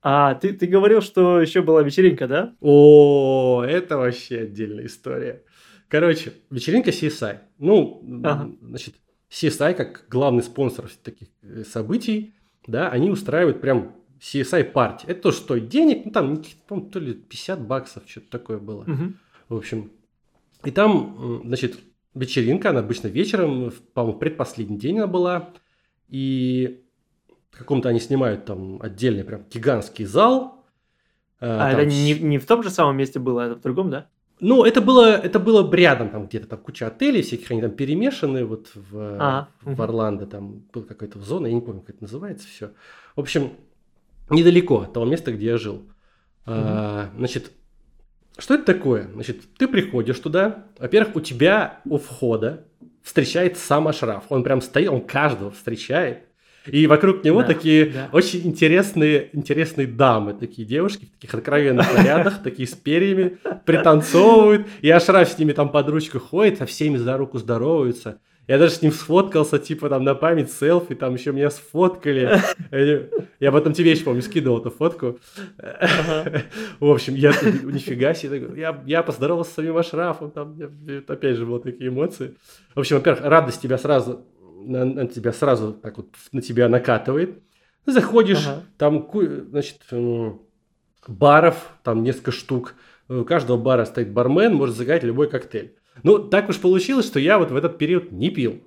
[0.02, 2.54] А, ты, ты говорил, что еще была вечеринка, да?
[2.60, 5.44] О, это вообще отдельная история.
[5.88, 7.38] Короче, вечеринка CSI.
[7.58, 8.52] Ну, ага.
[8.62, 8.96] значит,
[9.30, 12.34] CSI, как главный спонсор таких э, событий,
[12.68, 15.08] да, они устраивают прям CSI партии.
[15.08, 18.84] Это тоже стоит денег, ну там то ли 50 баксов, что-то такое было.
[18.84, 19.14] Угу.
[19.50, 19.92] В общем,
[20.64, 21.80] и там, значит,
[22.14, 25.50] вечеринка, она обычно вечером, по-моему, предпоследний день она была,
[26.08, 26.84] и
[27.50, 30.66] в каком-то они снимают там отдельный прям гигантский зал.
[31.40, 34.08] А, а это не, не в том же самом месте было, это в другом, да?
[34.40, 38.46] Ну, это было, это было рядом, там где-то там куча отелей всяких, они там перемешаны
[38.46, 39.82] вот в, а, в угу.
[39.82, 42.72] Орландо, там был какая-то зона, я не помню, как это называется все.
[43.16, 43.52] В общем,
[44.32, 45.76] недалеко от того места, где я жил.
[45.76, 45.86] Угу.
[46.48, 47.52] А, значит,
[48.38, 49.08] что это такое?
[49.14, 52.66] Значит, ты приходишь туда, во-первых, у тебя у входа
[53.04, 54.24] встречает сам Ашраф.
[54.30, 56.24] Он прям стоит, он каждого встречает.
[56.68, 58.10] И вокруг него да, такие да.
[58.12, 64.68] очень интересные, интересные дамы, такие девушки в таких откровенных нарядах, такие с перьями, пританцовывают.
[64.82, 68.20] И Ашраф с ними там под ручку ходит, со всеми за руку здороваются.
[68.52, 72.38] Я даже с ним сфоткался, типа, там, на память селфи, там еще меня сфоткали.
[73.40, 75.20] Я потом тебе еще, помню, скидывал эту фотку.
[76.82, 78.76] В общем, я нифига себе.
[78.86, 80.60] Я, поздоровался с самим Ашрафом, там,
[81.08, 82.36] опять же, были такие эмоции.
[82.76, 87.42] В общем, во-первых, радость тебя сразу, на, тебя сразу так вот на тебя накатывает.
[87.86, 88.46] Ты заходишь,
[88.78, 89.10] там,
[89.50, 89.80] значит,
[91.08, 92.76] баров, там несколько штук.
[93.08, 95.78] У каждого бара стоит бармен, может заказать любой коктейль.
[96.04, 98.62] Ну, так уж получилось, что я вот в этот период не пил.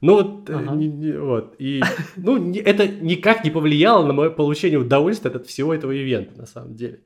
[0.00, 0.74] Ну вот, э, ага.
[0.74, 1.82] не, не, вот, и,
[2.16, 6.46] ну, не, это никак не повлияло на мое получение удовольствия от всего этого ивента, на
[6.46, 7.00] самом деле.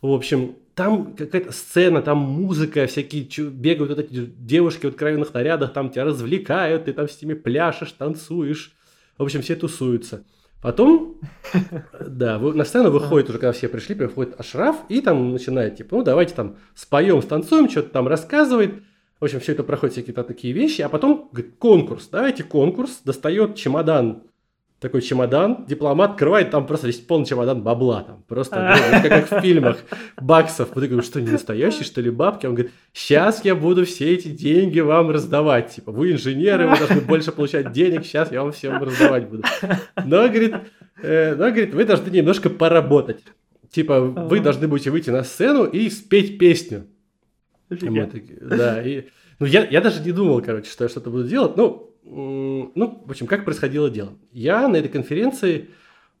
[0.00, 5.72] В общем, там какая-то сцена, там музыка, всякие бегают вот эти девушки в откровенных нарядах,
[5.72, 8.72] там тебя развлекают, ты там с ними пляшешь, танцуешь.
[9.16, 10.24] В общем, все тусуются.
[10.62, 11.20] Потом,
[12.00, 16.02] да, на сцену выходит уже, когда все пришли, приходит Ашраф, и там начинает, типа, ну,
[16.04, 18.82] давайте там споем, станцуем, что-то там рассказывает.
[19.20, 23.56] В общем, все это проходит всякие-то такие вещи, а потом говорит, конкурс, давайте конкурс, достает
[23.56, 24.22] чемодан,
[24.80, 29.30] такой чемодан, дипломат открывает, там просто весь полный чемодан бабла, там просто, ну, как, как
[29.30, 29.78] в фильмах,
[30.20, 30.68] баксов.
[30.72, 32.46] Вот я говорю, что не настоящие, что ли, бабки?
[32.46, 37.00] Он говорит, сейчас я буду все эти деньги вам раздавать, типа, вы инженеры, вы должны
[37.00, 39.42] больше получать денег, сейчас я вам всем раздавать буду.
[39.96, 40.54] Но, говорит,
[41.02, 43.24] э, но, говорит, вы должны немножко поработать.
[43.72, 46.86] типа, вы должны будете выйти на сцену и спеть песню.
[47.70, 49.08] Мы такие, да, и,
[49.38, 51.56] ну, я, я даже не думал, короче, что я что-то буду делать.
[51.56, 54.14] Ну, ну, в общем, как происходило дело.
[54.32, 55.68] Я на этой конференции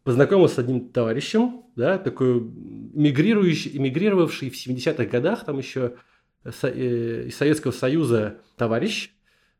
[0.04, 5.94] познакомился с одним товарищем, да, такой мигрирующий, эмигрировавший в 70-х годах, там еще
[6.44, 9.10] э, из Советского Союза товарищ,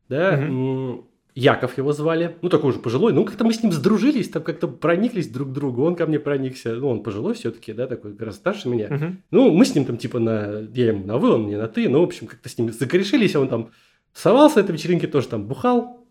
[0.07, 1.08] да, угу.
[1.39, 4.67] Яков его звали, ну такой уже пожилой, ну как-то мы с ним сдружились, там как-то
[4.67, 8.27] прониклись друг к другу, он ко мне проникся, ну он пожилой все-таки, да, такой как
[8.27, 11.31] раз старше меня, uh ну мы с ним там типа на, я ему на вы,
[11.31, 13.71] он мне на ты, ну в общем как-то с ним закорешились, он там
[14.13, 16.05] совался этой вечеринке, тоже там бухал,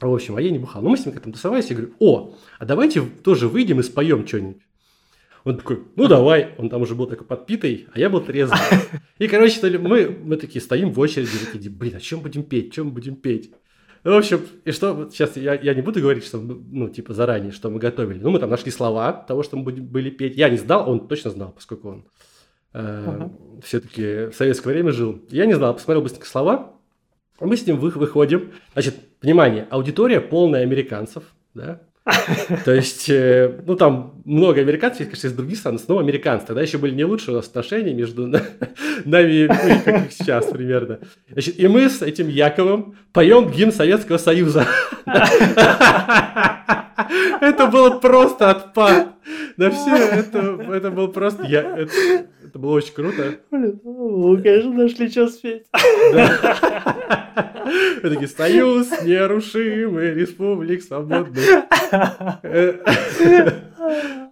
[0.00, 2.34] в общем, а я не бухал, ну мы с ним как-то тусовались, я говорю, о,
[2.58, 4.62] а давайте тоже выйдем и споем что-нибудь.
[5.44, 8.60] Он такой, ну давай, он там уже был такой подпитый, а я был трезвый.
[9.18, 12.92] И, короче, мы, мы такие стоим в очереди, такие, блин, о чем будем петь, чем
[12.92, 13.50] будем петь?
[14.04, 17.52] Ну, в общем, и что, сейчас я, я не буду говорить, что, ну, типа, заранее,
[17.52, 18.18] что мы готовили.
[18.18, 20.36] Ну, мы там нашли слова того, что мы будем, были петь.
[20.36, 22.08] Я не знал, он точно знал, поскольку он
[22.72, 23.62] э, uh-huh.
[23.62, 25.22] все-таки в советское время жил.
[25.30, 26.80] Я не знал, посмотрел быстренько слова.
[27.38, 28.52] Мы с ним вы, выходим.
[28.72, 31.22] Значит, внимание, аудитория полная американцев,
[31.54, 31.82] да,
[32.64, 36.46] то есть, э, ну, там много американцев, конечно, из других стран, снова американцы.
[36.46, 38.26] Тогда еще были не лучшие у нас отношения между
[39.04, 40.98] нами, ну, как их сейчас примерно.
[41.30, 44.66] Значит, и мы с этим Яковом поем гимн Советского Союза.
[47.40, 49.08] Это было просто отпад.
[49.56, 50.38] Да все, это,
[50.72, 51.44] это было просто...
[51.44, 51.92] Я, это,
[52.44, 53.36] это было очень круто.
[53.50, 55.64] Блин, ну, конечно, нашли что спеть.
[57.64, 61.44] Мы такие, союз нерушимый, республик свободных.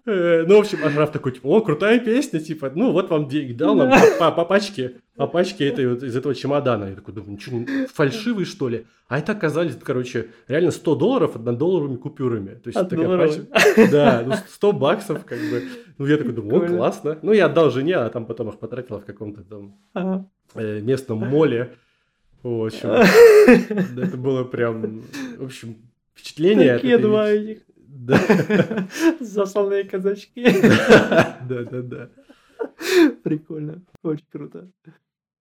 [0.06, 3.52] Э, ну, в общем, Ашраф такой, типа, о, крутая песня, типа, ну, вот вам деньги
[3.52, 6.86] дал нам по, по пачке, по пачке этой, вот, из этого чемодана.
[6.86, 8.86] Я такой думаю, ничего, фальшивый, что ли?
[9.08, 12.54] А это оказались, короче, реально 100 долларов однодолларовыми купюрами.
[12.54, 15.64] То есть, такая пачка, да, ну, 100 баксов, как бы.
[15.98, 17.18] Ну, я такой думаю, о, классно.
[17.22, 19.76] Ну, я отдал жене, а там потом их потратила в каком-то там
[20.54, 21.74] э, местном моле.
[22.42, 22.88] В общем,
[24.00, 25.02] это было прям,
[25.38, 25.76] в общем,
[26.14, 26.74] впечатление.
[26.74, 27.62] Такие два этих.
[27.76, 28.18] Да.
[29.20, 30.46] Засланные казачки.
[31.48, 32.10] Да, да, да.
[33.24, 33.82] Прикольно.
[34.02, 34.70] Очень круто.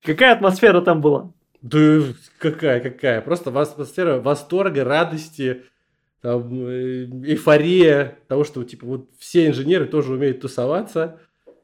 [0.03, 1.31] Какая атмосфера там была?
[1.61, 2.01] Да
[2.37, 3.21] какая, какая.
[3.21, 5.63] Просто атмосфера восторга, радости,
[6.21, 11.19] там, э, эйфория того, что типа вот все инженеры тоже умеют тусоваться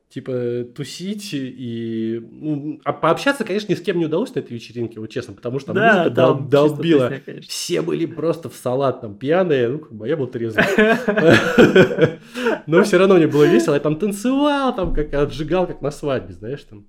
[0.10, 5.00] типа тусить и ну, а пообщаться, конечно, ни с кем не удалось на этой вечеринке,
[5.00, 7.10] вот честно, потому что да, музыка дол- долбила.
[7.10, 10.64] Песня, Все были просто в салат там пьяные, ну, как бы, я был трезвый.
[12.68, 16.34] Но все равно мне было весело, я там танцевал, там как отжигал, как на свадьбе,
[16.34, 16.86] знаешь, там.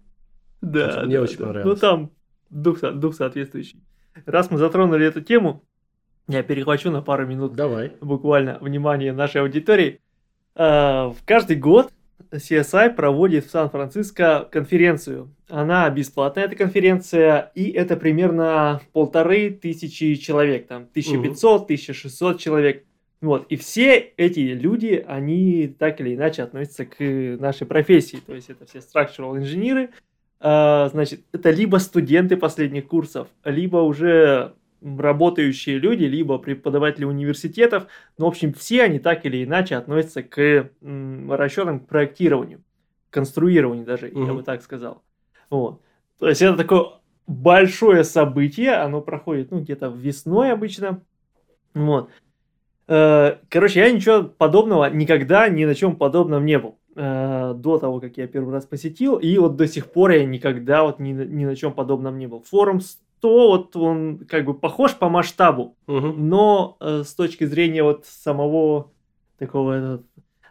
[0.61, 1.03] Да.
[1.05, 1.81] Мне очень понравилось.
[1.81, 2.11] Ну, там
[2.51, 3.83] дух, дух соответствующий.
[4.25, 5.63] Раз мы затронули эту тему,
[6.29, 7.55] я перехвачу на пару минут.
[7.55, 7.93] Давай.
[8.01, 10.01] Буквально внимание нашей аудитории.
[10.55, 11.93] А, в каждый год
[12.31, 15.35] CSI проводит в Сан-Франциско конференцию.
[15.49, 22.85] Она бесплатная, эта конференция, и это примерно полторы тысячи человек, там 1500-1600 человек.
[23.21, 28.51] Вот, и все эти люди, они так или иначе относятся к нашей профессии, то есть
[28.51, 29.91] это все structural инженеры,
[30.39, 34.53] а, значит, это либо студенты последних курсов, либо уже
[34.83, 37.87] работающие люди, либо преподаватели университетов,
[38.19, 42.63] но, в общем, все они так или иначе относятся к расчетам, к проектированию,
[43.11, 44.27] конструированию даже, mm-hmm.
[44.27, 45.03] я бы так сказал.
[45.51, 45.81] Вот.
[46.19, 46.87] То есть это такое
[47.27, 51.03] большое событие, оно проходит, ну, где-то весной обычно.
[51.75, 52.11] Вот.
[52.89, 58.01] Э, короче, я ничего подобного никогда ни на чем подобном не был э, до того,
[58.01, 61.45] как я первый раз посетил, и вот до сих пор я никогда вот ни, ни
[61.45, 62.43] на чем подобном не был.
[62.43, 62.81] Форум
[63.21, 66.09] то вот он как бы похож по масштабу, угу.
[66.09, 68.91] но э, с точки зрения вот самого
[69.39, 70.03] такого это,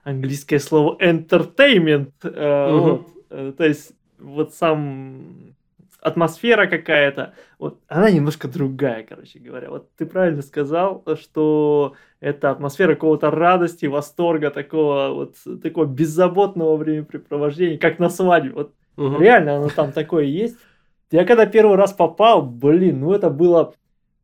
[0.04, 2.90] английское слово entertainment, э, угу.
[2.90, 5.56] вот, э, то есть вот сам
[6.06, 9.72] атмосфера какая-то, вот она немножко другая, короче говоря.
[9.72, 17.80] Вот ты правильно сказал, что это атмосфера какого-то радости, восторга, такого вот такого беззаботного времяпрепровождения,
[17.80, 18.52] как на свадьбе.
[18.52, 19.18] Вот угу.
[19.18, 20.58] реально оно там такое есть.
[21.12, 23.74] Я когда первый раз попал, блин, ну это было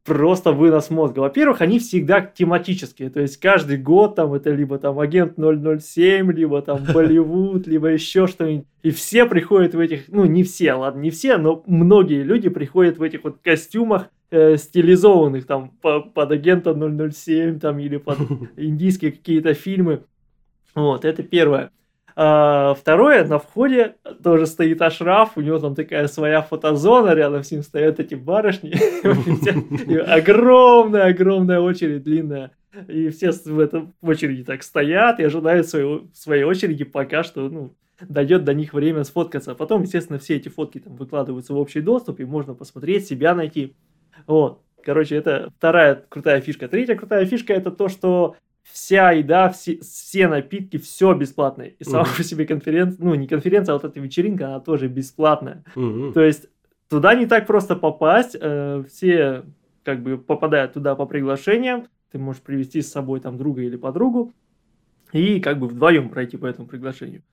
[0.03, 1.19] просто вынос мозга.
[1.19, 6.61] Во-первых, они всегда тематические, то есть каждый год там это либо там агент 007, либо
[6.61, 8.65] там Болливуд, либо еще что-нибудь.
[8.81, 12.97] И все приходят в этих, ну не все, ладно, не все, но многие люди приходят
[12.97, 18.17] в этих вот костюмах, э, стилизованных там по, под агента 007 там или под
[18.57, 20.03] индийские какие-то фильмы.
[20.73, 21.69] Вот, это первое.
[22.15, 27.51] А, второе, на входе тоже стоит Ашраф, у него там такая своя фотозона, рядом с
[27.51, 28.73] ним стоят эти барышни.
[30.11, 32.51] Огромная-огромная очередь, длинная.
[32.87, 37.73] И все в, этом, в очереди так стоят и ожидают своей очереди, пока что, ну,
[38.07, 39.51] дойдет до них время сфоткаться.
[39.51, 43.35] А потом, естественно, все эти фотки там выкладываются в общий доступ, и можно посмотреть, себя
[43.35, 43.75] найти.
[44.25, 44.61] Вот.
[44.83, 46.67] Короче, это вторая крутая фишка.
[46.67, 51.67] Третья крутая фишка это то, что вся еда, все, все напитки, все бесплатное.
[51.67, 52.17] И сама uh-huh.
[52.17, 55.63] по себе конференция, ну не конференция, а вот эта вечеринка, она тоже бесплатная.
[55.75, 56.13] Uh-huh.
[56.13, 56.47] То есть
[56.89, 59.43] туда не так просто попасть, э, все
[59.83, 64.33] как бы попадают туда по приглашениям, ты можешь привести с собой там друга или подругу
[65.11, 67.23] и как бы вдвоем пройти по этому приглашению.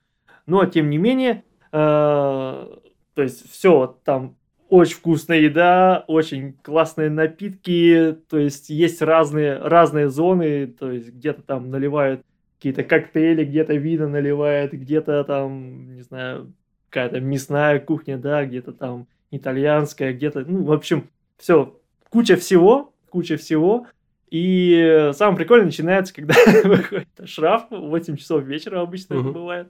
[0.45, 4.35] Но тем не менее, э, то есть все там
[4.69, 11.41] очень вкусная еда, очень классные напитки, то есть есть разные, разные зоны, то есть где-то
[11.41, 12.21] там наливают
[12.57, 16.53] какие-то коктейли, где-то вина наливают, где-то там, не знаю,
[16.89, 23.37] какая-то мясная кухня, да, где-то там итальянская, где-то, ну, в общем, все, куча всего, куча
[23.37, 23.87] всего,
[24.29, 29.21] и самое прикольное начинается, когда выходит шраф, 8 часов вечера обычно uh-huh.
[29.21, 29.67] это бывает.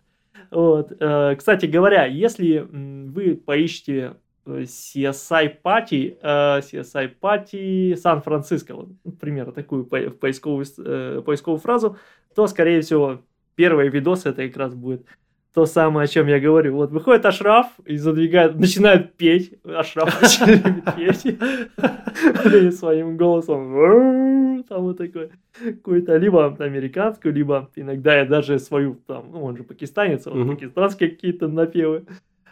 [0.52, 0.92] Вот.
[1.00, 4.16] Э, кстати говоря, если вы поищете
[4.50, 11.98] CSI Party, CSI Party Сан-Франциско, вот, например, такую поисковую, э, поисковую фразу,
[12.36, 13.22] то, скорее всего,
[13.56, 15.06] первый видос это как раз будет
[15.54, 16.76] то самое, о чем я говорю.
[16.76, 19.54] Вот выходит Ашраф и задвигает, начинает петь.
[19.64, 24.64] Ашраф начинает петь своим голосом.
[24.70, 29.64] Там вот такой какую-то либо американскую, либо иногда я даже свою, там, ну, он же
[29.64, 32.06] пакистанец, вот пакистанские какие-то напевы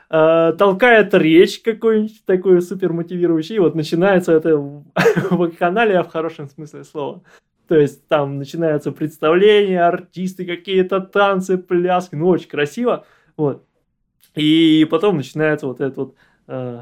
[0.09, 6.49] э, толкает речь какой-нибудь такой супер мотивирующий, и вот начинается это в канале в хорошем
[6.49, 7.23] смысле слова.
[7.67, 13.05] То есть там начинаются представления, артисты, какие-то танцы, пляски, ну очень красиво,
[13.35, 13.65] вот.
[14.35, 16.15] И потом начинается вот этот вот,
[16.47, 16.81] э,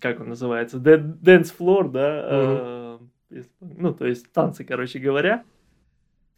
[0.00, 2.98] как он называется, dance floor, да, э,
[3.60, 5.44] ну то есть танцы, короче говоря.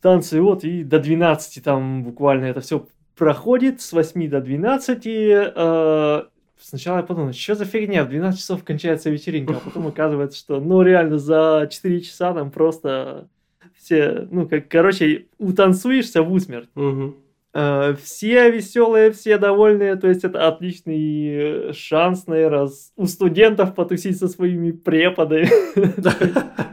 [0.00, 2.86] Танцы, вот, и до 12 там буквально это все
[3.20, 5.02] проходит с 8 до 12.
[5.06, 6.22] Э,
[6.58, 10.58] сначала я подумал, что за фигня, в 12 часов кончается вечеринка, а потом оказывается, что,
[10.58, 13.28] ну, реально, за 4 часа там просто
[13.76, 16.70] все, ну, как, короче, утанцуешься в усмерть.
[16.74, 17.16] Угу.
[17.52, 24.28] Э, все веселые, все довольные, то есть это отличный шанс, наверное, у студентов потусить со
[24.28, 25.50] своими преподами,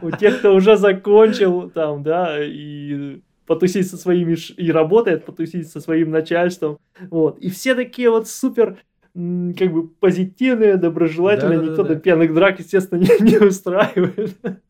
[0.00, 5.80] у тех, кто уже закончил там, да, и потусить со своими и работает, потусить со
[5.80, 6.78] своим начальством.
[7.10, 7.38] Вот.
[7.38, 8.76] И все такие вот супер
[9.14, 11.94] как бы позитивные, доброжелательные, да, никто да, да.
[11.94, 14.36] до пьяных драк, естественно, не, не устраивает.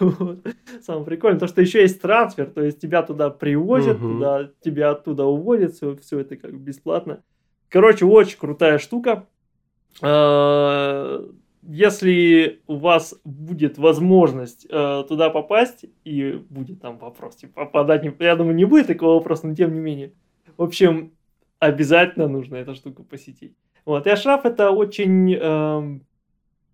[0.00, 0.44] Вот.
[0.82, 4.14] Самое прикольное, то, что еще есть трансфер, то есть тебя туда привозят, угу.
[4.14, 7.22] туда, тебя оттуда уводят, все, все это как бесплатно.
[7.68, 9.28] Короче, очень крутая штука.
[11.62, 18.36] Если у вас будет возможность э, туда попасть, и будет там вопрос, типа, попадать, я
[18.36, 20.12] думаю, не будет такого вопроса, но тем не менее.
[20.56, 21.12] В общем,
[21.58, 23.54] обязательно нужно эту штуку посетить.
[23.84, 26.00] Вот, и Ашраф это очень, э,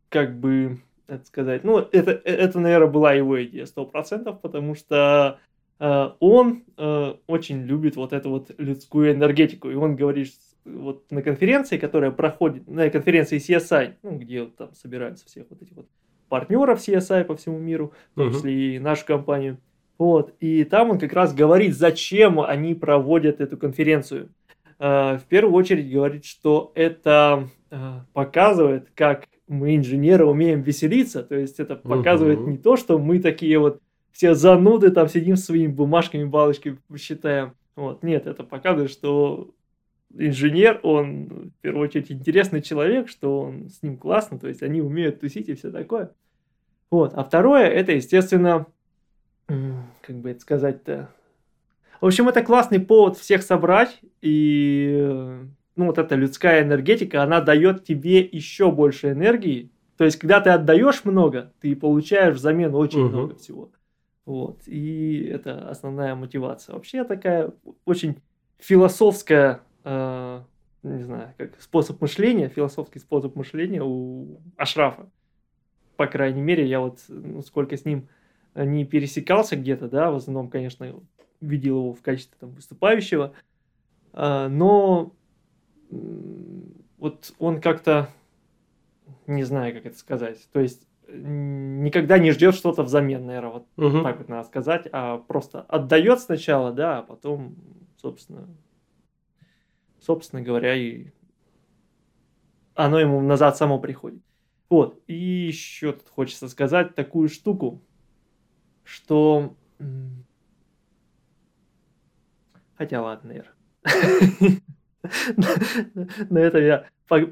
[0.08, 0.78] как бы,
[1.08, 5.38] это сказать, ну, это, это, наверное, была его идея, сто процентов, потому что
[5.80, 10.28] э, он э, очень любит вот эту вот людскую энергетику, и он говорит,
[10.66, 15.62] вот на конференции, которая проходит, на конференции CSI, ну, где вот там собираются всех вот
[15.62, 15.88] этих вот
[16.28, 19.58] партнеров CSI по всему миру, в том числе и нашу компанию.
[19.98, 24.30] Вот, и там он как раз говорит, зачем они проводят эту конференцию.
[24.78, 31.22] Uh, в первую очередь говорит, что это uh, показывает, как мы, инженеры, умеем веселиться.
[31.22, 32.50] То есть это показывает uh-huh.
[32.50, 33.80] не то, что мы такие вот
[34.12, 37.54] все зануды, там сидим с своими бумажками, балочками считаем.
[37.74, 39.54] Вот, нет, это показывает, что
[40.18, 44.80] инженер, он в первую очередь интересный человек, что он с ним классно, то есть они
[44.80, 46.12] умеют тусить и все такое.
[46.90, 47.14] Вот.
[47.14, 48.66] А второе, это, естественно,
[49.46, 51.10] как бы это сказать-то...
[52.00, 55.40] В общем, это классный повод всех собрать, и
[55.76, 59.70] ну, вот эта людская энергетика, она дает тебе еще больше энергии.
[59.96, 63.08] То есть, когда ты отдаешь много, ты получаешь взамен очень угу.
[63.08, 63.70] много всего.
[64.26, 64.62] Вот.
[64.66, 66.74] И это основная мотивация.
[66.74, 67.52] Вообще такая
[67.84, 68.16] очень
[68.58, 70.42] философская э,
[70.82, 75.08] не знаю, как способ мышления, философский способ мышления у Ашрафа.
[75.96, 78.08] По крайней мере, я вот ну, сколько с ним
[78.54, 80.94] не пересекался где-то, да, в основном, конечно,
[81.40, 83.32] видел его в качестве там выступающего,
[84.12, 85.14] э, но
[86.98, 88.08] вот он как-то,
[89.26, 94.02] не знаю, как это сказать, то есть никогда не ждет что-то взамен, наверное, вот угу.
[94.02, 97.54] так вот надо сказать, а просто отдает сначала, да, а потом,
[98.00, 98.48] собственно,
[100.06, 101.08] собственно говоря, и
[102.74, 104.22] оно ему назад само приходит.
[104.68, 107.82] Вот, и еще тут хочется сказать такую штуку,
[108.84, 109.56] что...
[112.76, 114.60] Хотя ладно, наверное.
[116.30, 116.86] На этом я,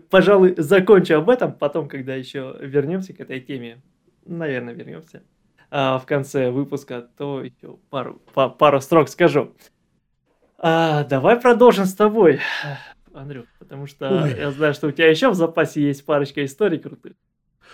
[0.09, 1.53] пожалуй, закончу об этом.
[1.53, 3.83] Потом, когда еще вернемся к этой теме,
[4.25, 5.23] наверное, вернемся
[5.71, 9.55] а, в конце выпуска, то еще пару, пару строк скажу.
[10.59, 12.41] А, давай продолжим с тобой,
[13.15, 14.37] Андрюх, потому что Ой.
[14.37, 17.15] я знаю, что у тебя еще в запасе есть парочка историй крутых.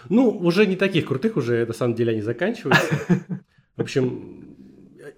[0.09, 2.95] Ну, уже не таких крутых, уже на самом деле они заканчиваются.
[3.77, 4.57] В общем,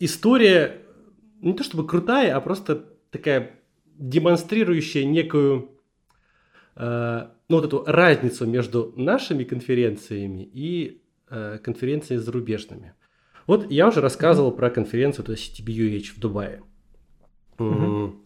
[0.00, 0.82] история
[1.40, 3.50] не то чтобы крутая, а просто такая
[3.98, 5.70] демонстрирующая некую
[6.76, 12.94] э, ну, вот эту разницу между нашими конференциями и э, конференциями зарубежными.
[13.46, 14.56] Вот я уже рассказывал mm-hmm.
[14.56, 16.62] про конференцию то есть CTBUH в Дубае.
[17.58, 18.16] Mm-hmm.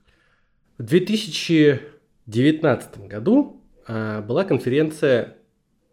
[0.79, 5.37] В 2019 году э, была конференция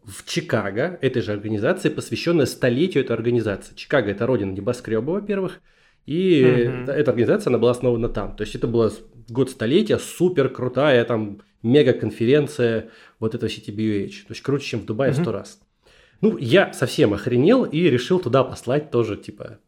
[0.03, 3.75] в Чикаго этой же организации, посвященная столетию этой организации.
[3.75, 5.61] Чикаго– это родина небоскреба, во-первых,
[6.05, 6.91] и mm-hmm.
[6.91, 8.35] эта организация, она была основана там.
[8.35, 8.91] То есть это было
[9.29, 14.25] год столетия, супер крутая там мега-конференция вот этого CTBUH.
[14.27, 15.23] То есть круче, чем в Дубае в mm-hmm.
[15.23, 15.61] 100 раз.
[16.19, 19.59] Ну, я совсем охренел и решил туда послать тоже, типа,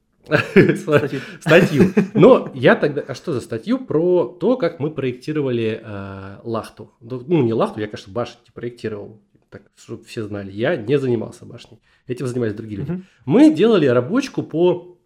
[1.40, 1.92] статью.
[2.14, 3.02] Но я тогда...
[3.08, 3.80] А что за статью?
[3.80, 6.94] Про то, как мы проектировали э, лахту.
[7.02, 9.22] Ну, не лахту, я, конечно, башню проектировал.
[9.50, 10.52] Так, чтобы все знали.
[10.52, 11.80] Я не занимался башней.
[12.08, 13.02] Этим занимались другие люди.
[13.26, 14.98] Мы делали рабочку по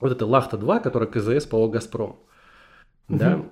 [0.00, 2.18] вот это Лахта-2, которая КЗС ПО «Газпром».
[3.08, 3.44] Да?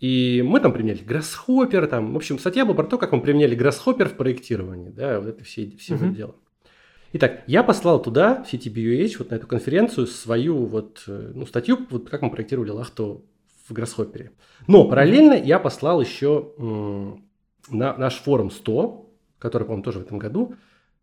[0.00, 3.54] И мы там применяли Гроссхоппер, там, в общем, статья была про то, как мы применяли
[3.54, 5.96] Гроссхоппер в проектировании, да, вот это все, все uh-huh.
[5.96, 6.34] это дело.
[7.14, 11.86] Итак, я послал туда, в CTBUH, вот на эту конференцию, свою вот, э, ну, статью,
[11.90, 13.26] вот как мы проектировали Лахту
[13.68, 14.32] в Гроссхоппере.
[14.66, 17.24] Но параллельно я послал еще м-
[17.68, 20.54] на наш форум 100, который, по-моему, тоже в этом году,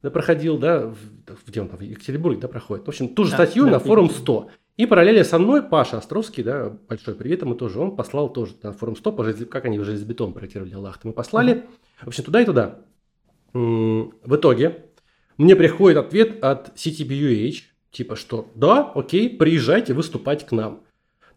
[0.02, 2.86] да, проходил, да, в, где он там, в Екатеринбурге, да, проходит.
[2.86, 4.50] В общем, ту же да, статью да, на форум 100.
[4.78, 8.72] И параллельно со мной Паша Островский, да, большой привет ему тоже, он послал тоже на
[8.72, 9.48] форум 100, по желез...
[9.48, 11.08] как они в железобетон проектировали Аллахты.
[11.08, 11.66] Мы послали,
[12.02, 12.80] в общем, туда и туда.
[13.54, 14.70] В итоге
[15.40, 17.62] мне приходит ответ от CTBUH,
[17.92, 20.82] типа что, да, окей, приезжайте выступать к нам.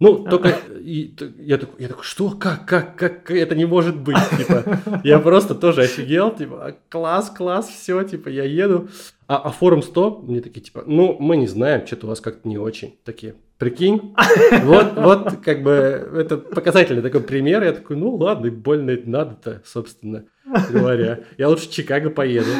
[0.01, 4.17] Ну, только и, я, такой, я такой, что, как, как, как, это не может быть,
[4.37, 8.89] типа, я просто тоже офигел, типа, «А, класс, класс, все, типа, я еду,
[9.29, 12.49] а, а форум 100, мне такие, типа, ну, мы не знаем, что-то у вас как-то
[12.49, 14.17] не очень, такие, прикинь,
[14.65, 20.25] вот, вот, как бы, это показательный такой пример, я такой, ну, ладно, больно надо-то, собственно
[20.73, 22.51] говоря, я лучше в Чикаго поеду.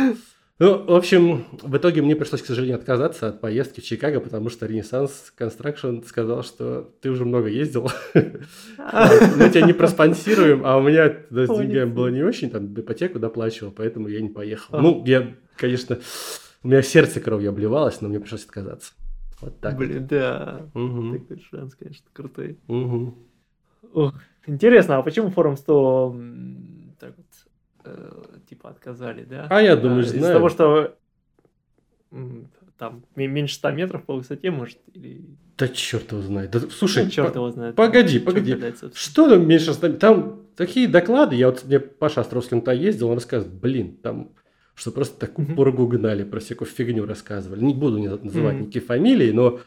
[0.63, 4.49] Ну, в общем, в итоге мне пришлось, к сожалению, отказаться от поездки в Чикаго, потому
[4.49, 10.83] что Renaissance Construction сказал, что ты уже много ездил, мы тебя не проспонсируем, а у
[10.83, 14.79] меня с деньгами было не очень, там ипотеку доплачивал, поэтому я не поехал.
[14.79, 15.99] Ну, я, конечно,
[16.63, 18.93] у меня сердце кровью обливалось, но мне пришлось отказаться.
[19.41, 19.77] Вот так.
[19.77, 20.69] Блин, да.
[20.75, 22.57] Такой шанс, конечно, крутой.
[24.47, 26.17] Интересно, а почему форум 100
[27.01, 27.27] так вот
[27.85, 28.23] э,
[28.53, 29.47] типа отказали, да?
[29.49, 30.23] А я думаю, а, знаю.
[30.23, 30.97] Из-за того, что
[32.77, 35.25] там меньше 100 метров по высоте, может, или...
[35.57, 36.51] Да черт его знает.
[36.51, 37.77] Да, слушай, ну, черт его знает.
[37.77, 38.57] Погоди, погоди.
[38.95, 43.15] Что там меньше 100 Там такие доклады, я вот мне Паша Островский туда ездил, он
[43.15, 44.33] рассказывает, блин, там
[44.75, 45.55] что просто такую mm-hmm.
[45.55, 47.63] пургу гнали, про всякую фигню рассказывали.
[47.63, 48.61] Не буду называть mm-hmm.
[48.61, 49.61] никакие фамилии, но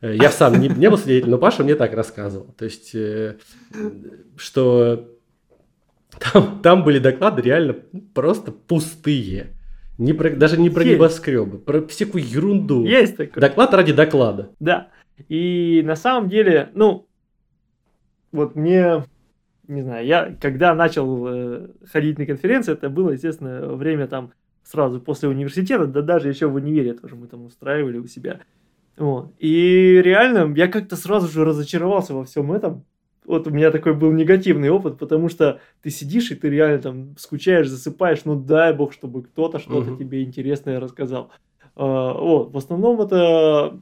[0.00, 2.54] э, я сам не, не был свидетелем, но Паша мне так рассказывал.
[2.56, 3.36] То есть, э,
[4.36, 5.08] что
[6.20, 7.74] там, там были доклады реально
[8.14, 9.54] просто пустые.
[9.98, 10.94] Не про, даже не про Есть.
[10.94, 12.84] небоскребы, про всякую ерунду.
[12.84, 13.40] Есть такой.
[13.40, 14.50] Доклад ради доклада.
[14.58, 14.88] Да.
[15.28, 17.06] И на самом деле, ну,
[18.32, 19.04] вот мне,
[19.68, 25.00] не знаю, я когда начал э, ходить на конференции, это было, естественно, время там сразу
[25.00, 28.40] после университета, да даже еще в универе тоже мы там устраивали у себя.
[28.96, 29.32] Вот.
[29.38, 32.84] И реально я как-то сразу же разочаровался во всем этом,
[33.24, 37.16] вот у меня такой был негативный опыт, потому что ты сидишь и ты реально там
[37.16, 39.98] скучаешь, засыпаешь, ну дай бог, чтобы кто-то что-то uh-huh.
[39.98, 41.30] тебе интересное рассказал.
[41.76, 43.78] А, вот, в основном это,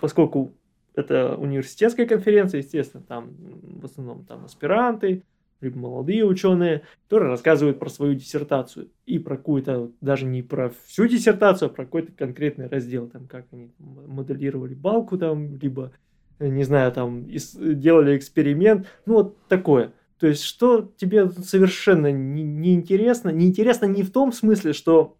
[0.00, 0.54] поскольку
[0.94, 5.22] это университетская конференция, естественно, там в основном там аспиранты,
[5.60, 11.06] либо молодые ученые, которые рассказывают про свою диссертацию и про какую-то, даже не про всю
[11.06, 15.92] диссертацию, а про какой-то конкретный раздел, там, как они моделировали балку там, либо
[16.38, 19.92] не знаю, там, делали эксперимент, ну, вот такое.
[20.18, 25.16] То есть, что тебе совершенно неинтересно, не неинтересно не в том смысле, что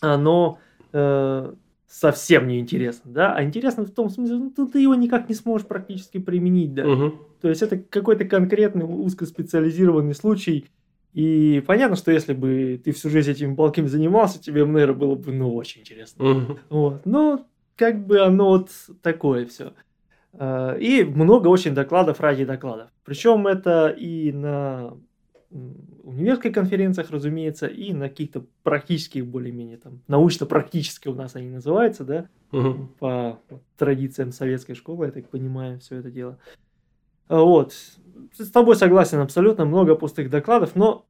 [0.00, 0.58] оно
[0.92, 1.54] э,
[1.86, 5.66] совсем неинтересно, да, а интересно в том смысле, ну, ты, ты его никак не сможешь
[5.66, 6.88] практически применить, да.
[6.88, 7.14] Угу.
[7.42, 10.66] То есть, это какой-то конкретный узкоспециализированный случай,
[11.14, 15.32] и понятно, что если бы ты всю жизнь этими балками занимался, тебе, наверное, было бы,
[15.32, 16.28] ну, очень интересно.
[16.28, 16.58] Угу.
[16.70, 17.06] Вот.
[17.06, 18.70] Но как бы оно вот
[19.00, 19.74] такое все.
[20.38, 22.90] Э, и много очень докладов ради докладов.
[23.04, 24.94] Причем это и на
[26.02, 32.28] университетских конференциях, разумеется, и на каких-то практических, более-менее там, научно-практических у нас они называются, да,
[32.50, 32.88] угу.
[32.98, 33.38] по
[33.78, 36.38] традициям советской школы, я так понимаю, все это дело.
[37.28, 37.72] А вот,
[38.36, 41.06] с тобой согласен абсолютно, много пустых докладов, но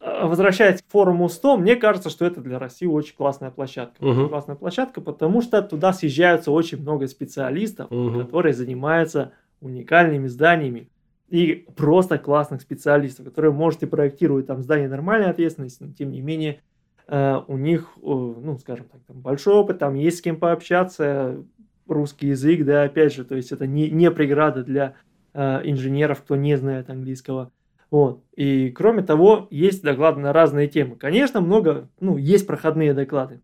[0.00, 4.02] возвращаясь к форуму 100, мне кажется, что это для России очень классная площадка.
[4.04, 4.28] Угу.
[4.28, 8.20] Классная площадка, потому что туда съезжаются очень много специалистов, угу.
[8.20, 10.88] которые занимаются уникальными зданиями
[11.28, 16.60] и просто классных специалистов, которые можете проектировать там здание нормальной ответственности, но тем не менее
[17.08, 21.42] э, у них, э, ну, скажем так, там большой опыт, там есть с кем пообщаться,
[21.88, 24.94] русский язык, да, опять же, то есть это не, не преграда для
[25.34, 27.50] э, инженеров, кто не знает английского.
[27.96, 28.24] Вот.
[28.34, 30.96] И кроме того, есть доклады на разные темы.
[30.96, 33.40] Конечно, много, ну, есть проходные доклады.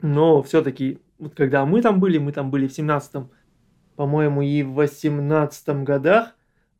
[0.00, 3.24] Но все-таки, вот когда мы там были, мы там были в 17
[3.96, 6.34] по-моему, и в 18 годах,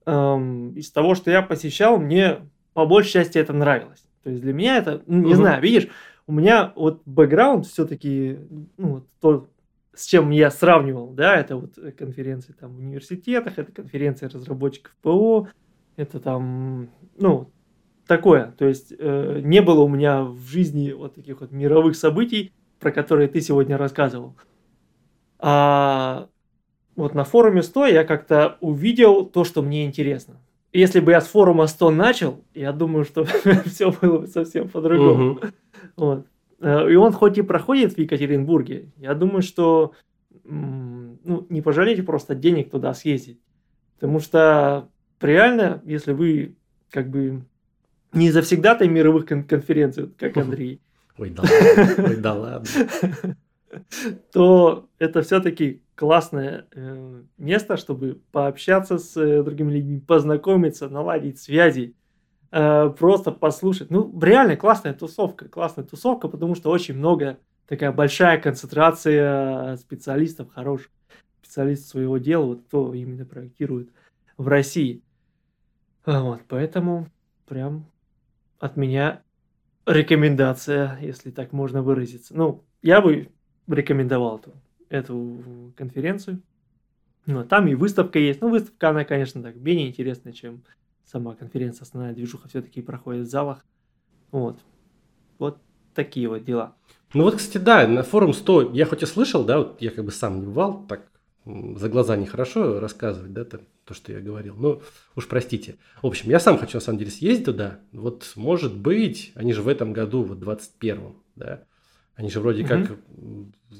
[0.06, 2.38] эм, из того, что я посещал, мне
[2.72, 4.04] по большей части это нравилось.
[4.22, 5.34] То есть для меня это, ну, не угу.
[5.34, 5.88] знаю, видишь,
[6.26, 8.38] у меня вот бэкграунд все-таки,
[8.76, 9.48] ну, то,
[9.94, 15.48] с чем я сравнивал, да, это вот конференции там в университетах, это конференции разработчиков ПО,
[15.96, 17.50] это там, ну,
[18.06, 18.54] такое.
[18.58, 22.92] То есть э, не было у меня в жизни вот таких вот мировых событий, про
[22.92, 24.34] которые ты сегодня рассказывал.
[25.38, 26.28] А
[26.96, 30.40] вот на форуме 100 я как-то увидел то, что мне интересно.
[30.72, 33.24] Если бы я с форума 100 начал, я думаю, что
[33.66, 35.40] все было бы совсем по-другому.
[35.96, 36.26] Вот.
[36.60, 39.92] Э, и он хоть и проходит в Екатеринбурге, я думаю, что
[40.44, 43.40] ну, не пожалейте просто денег туда съездить.
[43.94, 44.88] Потому что
[45.24, 46.56] реально, если вы
[46.90, 47.44] как бы
[48.12, 50.80] не завсегдатай мировых кон- конференций, как Андрей.
[51.18, 52.04] Ой, да ладно.
[52.04, 52.68] Ой, да ладно.
[54.32, 61.94] То это все-таки классное э, место, чтобы пообщаться с э, другими людьми, познакомиться, наладить связи,
[62.50, 63.90] э, просто послушать.
[63.90, 70.90] Ну, реально классная тусовка, классная тусовка, потому что очень много, такая большая концентрация специалистов хороших,
[71.42, 73.90] специалистов своего дела, вот кто именно проектирует
[74.36, 75.02] в России.
[76.06, 77.08] Вот, поэтому
[77.46, 77.86] прям
[78.58, 79.22] от меня
[79.86, 82.36] рекомендация, если так можно выразиться.
[82.36, 83.30] Ну, я бы
[83.66, 84.52] рекомендовал эту,
[84.88, 86.42] эту конференцию.
[87.26, 88.40] Ну, там и выставка есть.
[88.42, 90.62] Ну, выставка, она, конечно, так менее интересная, чем
[91.06, 91.84] сама конференция.
[91.84, 93.64] Основная движуха все-таки проходит в залах.
[94.30, 94.58] Вот.
[95.38, 95.58] Вот
[95.94, 96.76] такие вот дела.
[97.14, 100.04] Ну вот, кстати, да, на форум 100 я хоть и слышал, да, вот я как
[100.04, 101.08] бы сам не бывал, так
[101.44, 104.54] за глаза нехорошо рассказывать, да, там, то, что я говорил.
[104.56, 104.80] Ну,
[105.14, 105.76] уж простите.
[106.02, 107.80] В общем, я сам хочу, на самом деле, съездить туда.
[107.92, 111.64] Вот, может быть, они же в этом году, вот 21-м, да,
[112.16, 112.68] они же вроде угу.
[112.68, 112.98] как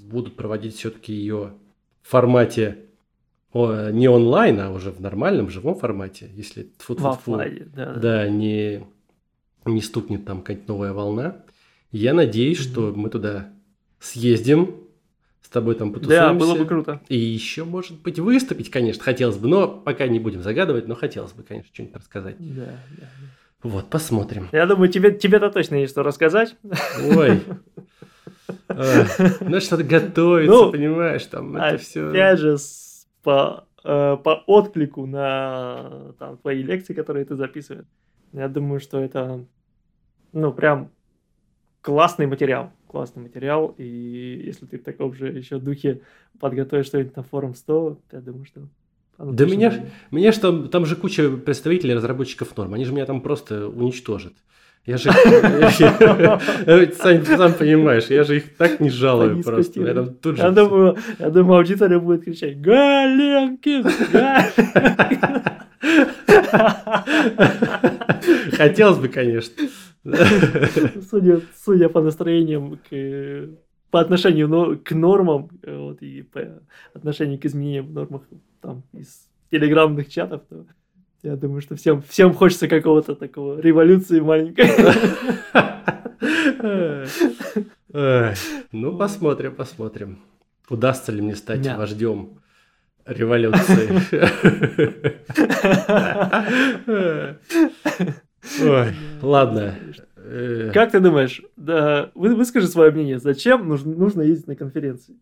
[0.03, 1.55] будут проводить все-таки ее
[2.03, 2.79] в формате
[3.53, 8.29] о, не онлайн, а уже в нормальном, живом формате, если тфу -тфу -тфу, да, да,
[8.29, 8.85] не,
[9.65, 11.45] не стукнет там какая-то новая волна.
[11.93, 12.69] Я надеюсь, угу.
[12.69, 13.53] что мы туда
[14.01, 14.84] съездим,
[15.45, 16.29] с тобой там потусуемся.
[16.29, 17.01] Да, было бы круто.
[17.09, 21.33] И еще, может быть, выступить, конечно, хотелось бы, но пока не будем загадывать, но хотелось
[21.33, 22.37] бы, конечно, что-нибудь рассказать.
[22.39, 23.09] Да, да.
[23.63, 24.49] Вот, посмотрим.
[24.53, 26.57] Я думаю, тебе, тебе-то точно есть что рассказать.
[27.15, 27.43] Ой,
[28.69, 32.09] ну, что-то готовится, ну, понимаешь, там это все.
[32.09, 32.57] Опять же,
[33.23, 37.87] по, э, по отклику на там, твои лекции, которые ты записываешь,
[38.33, 39.45] я думаю, что это,
[40.33, 40.91] ну, прям
[41.83, 42.73] классный материал.
[42.95, 43.75] Классный материал.
[43.77, 46.03] И если ты в таком же еще духе
[46.39, 48.61] подготовишь что-нибудь на форум 100, я думаю, что
[49.19, 53.67] да меня, меня что там же куча представителей разработчиков норм, они же меня там просто
[53.67, 54.35] уничтожат.
[54.87, 55.11] Я же,
[57.01, 59.81] сам, понимаешь, я же их так не жалую просто.
[59.81, 63.87] Я, там тут же я, думаю, я думаю, аудитория будет кричать «Галенкин!
[68.53, 69.69] Хотелось бы, конечно.
[71.11, 73.49] Судя, судя по настроениям к,
[73.91, 76.61] по отношению к нормам вот, и по
[76.95, 78.23] отношению к изменениям в нормах
[78.61, 80.67] там, из телеграммных чатов, то
[81.23, 84.71] я думаю, что всем, всем хочется какого-то такого революции маленькой.
[88.73, 90.19] Ну, посмотрим, посмотрим.
[90.69, 92.41] Удастся ли мне стать вождем
[93.07, 93.91] революции.
[98.63, 98.89] Ой,
[99.23, 99.75] ладно.
[100.17, 100.71] Э.
[100.73, 105.17] Как ты думаешь, да, вы, выскажи свое мнение, зачем нужно, нужно ездить на конференции?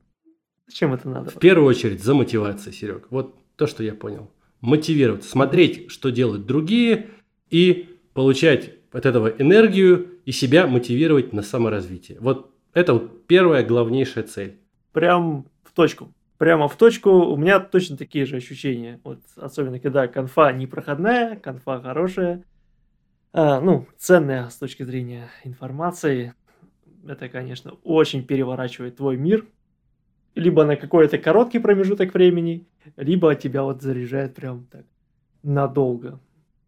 [0.66, 1.30] Зачем это надо?
[1.30, 3.06] В первую очередь за мотивацией, Серег.
[3.10, 4.30] Вот то, что я понял
[4.60, 7.10] мотивироваться, смотреть, что делают другие
[7.50, 12.18] и получать от этого энергию и себя мотивировать на саморазвитие.
[12.20, 14.58] Вот это вот первая главнейшая цель.
[14.92, 16.14] Прям в точку.
[16.42, 17.08] Прямо в точку.
[17.08, 18.98] У меня точно такие же ощущения.
[19.04, 22.42] Вот особенно когда конфа непроходная, конфа хорошая,
[23.32, 26.34] а, ну, ценная с точки зрения информации.
[27.06, 29.46] Это, конечно, очень переворачивает твой мир.
[30.34, 32.66] Либо на какой-то короткий промежуток времени,
[32.96, 34.84] либо тебя вот заряжает прям так
[35.44, 36.18] надолго.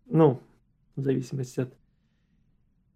[0.06, 0.40] Ну,
[0.94, 1.74] в зависимости от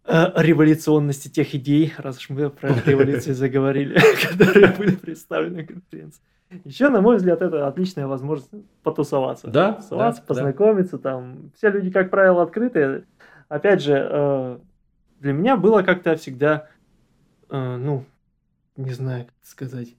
[0.04, 3.98] э, революционности тех идей, раз уж мы про революцию заговорили,
[4.28, 6.22] которые были представлены на конференции.
[6.64, 8.50] Еще, на мой взгляд, это отличная возможность
[8.82, 9.48] потусоваться.
[9.48, 10.98] Да, потусоваться, да, познакомиться.
[10.98, 11.10] Да.
[11.10, 13.04] Там все люди, как правило, открытые.
[13.48, 14.58] Опять же, э,
[15.20, 16.68] для меня было как-то всегда,
[17.50, 18.04] э, ну,
[18.76, 19.94] не знаю, как сказать,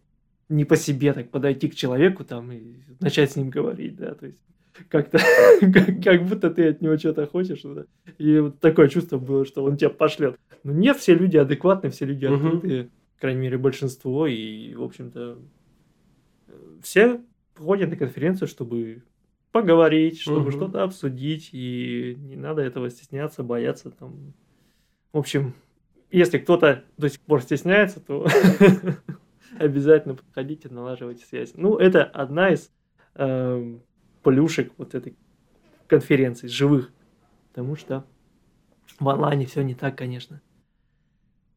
[0.47, 4.25] не по себе так подойти к человеку там и начать с ним говорить, да, то
[4.25, 4.39] есть
[4.87, 5.19] как-то,
[5.73, 7.85] как, как будто ты от него что-то хочешь, да?
[8.17, 10.37] и вот такое чувство было, что он тебя пошлет.
[10.63, 12.89] Но нет, все люди адекватные, все люди открытые, угу.
[13.15, 15.37] по крайней мере, большинство, и, в общем-то,
[16.81, 17.21] все
[17.57, 19.03] ходят на конференцию, чтобы
[19.51, 20.51] поговорить, чтобы угу.
[20.51, 24.33] что-то обсудить, и не надо этого стесняться, бояться там.
[25.11, 25.55] В общем,
[26.11, 28.27] если кто-то до сих пор стесняется, то
[29.59, 31.53] обязательно подходите, налаживайте связь.
[31.55, 32.71] Ну, это одна из
[33.15, 33.77] э,
[34.23, 35.15] плюшек вот этой
[35.87, 36.91] конференции, живых.
[37.49, 38.05] Потому что
[38.99, 40.41] в онлайне все не так, конечно.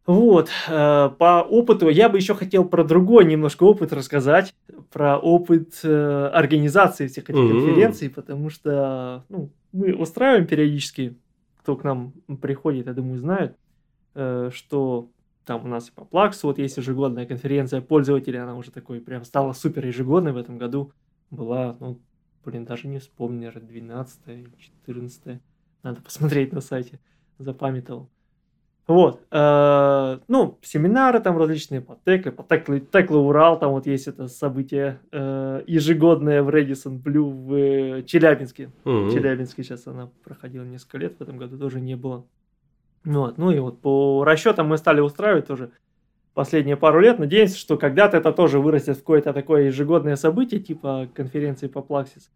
[0.04, 4.52] Вот, э, по опыту я бы еще хотел про другой немножко опыт рассказать,
[4.90, 7.50] про опыт э, организации всех этих mm-hmm.
[7.50, 11.16] конференций, потому что ну, мы устраиваем периодически,
[11.58, 13.56] кто к нам приходит, я думаю, знают,
[14.14, 15.08] э, что
[15.44, 19.52] там у нас по Плаксу вот есть ежегодная конференция пользователей, она уже такой прям стала
[19.52, 20.92] супер ежегодной в этом году,
[21.30, 22.00] была, ну,
[22.44, 24.18] блин, даже не вспомню, наверное, 12
[24.58, 25.40] 14
[25.84, 26.98] надо посмотреть на сайте,
[27.38, 28.08] запамятовал.
[28.88, 34.08] Вот, э, ну, семинары там различные по Текле, по Текле, Текле Урал, там вот есть
[34.08, 38.70] это событие э, ежегодное в Редисон Блю в э, Челябинске.
[38.84, 39.12] Mm-hmm.
[39.12, 42.26] Челябинске сейчас она проходила несколько лет, в этом году тоже не было.
[43.04, 45.70] Вот, ну и вот по расчетам мы стали устраивать тоже
[46.34, 47.20] последние пару лет.
[47.20, 52.30] Надеемся, что когда-то это тоже вырастет в какое-то такое ежегодное событие, типа конференции по Плаксис.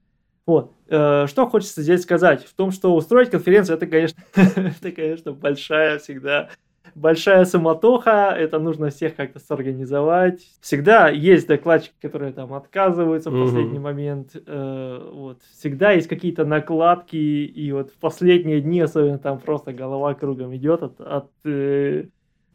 [0.47, 0.73] Вот.
[0.89, 2.45] Э, что хочется здесь сказать?
[2.45, 6.51] В том, что устроить конференцию, это, конечно, это, конечно, большая всегда
[6.97, 10.41] большая самотоха, это нужно всех как-то сорганизовать.
[10.61, 14.31] Всегда есть докладчики, которые там отказываются в последний момент.
[14.35, 15.43] Э, вот.
[15.59, 20.83] Всегда есть какие-то накладки, и вот в последние дни особенно там просто голова кругом идет
[20.83, 22.07] от, от э,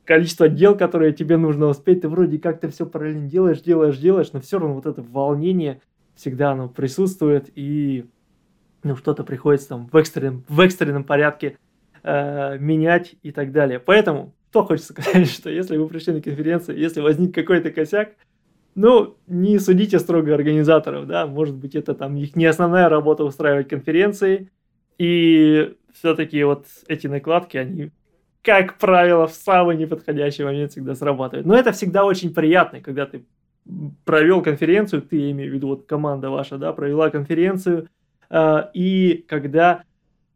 [0.06, 2.02] количества дел, которые тебе нужно успеть.
[2.02, 5.82] Ты вроде как-то все параллельно делаешь, делаешь, делаешь, но все равно вот это волнение
[6.16, 8.06] всегда оно присутствует, и
[8.84, 11.58] ну, что-то приходится там в экстренном, в экстренном порядке
[12.04, 13.80] э, менять и так далее.
[13.80, 18.14] Поэтому, что хочется сказать, что если вы пришли на конференцию, если возник какой-то косяк,
[18.74, 23.68] ну, не судите строго организаторов, да, может быть, это там их не основная работа устраивать
[23.68, 24.50] конференции,
[24.98, 27.92] и все-таки вот эти накладки, они,
[28.44, 31.46] как правило, в самый неподходящий момент всегда срабатывают.
[31.46, 33.26] Но это всегда очень приятно, когда ты
[34.06, 37.90] провел конференцию, ты, я имею в виду, вот команда ваша, да, провела конференцию,
[38.30, 39.84] э, и когда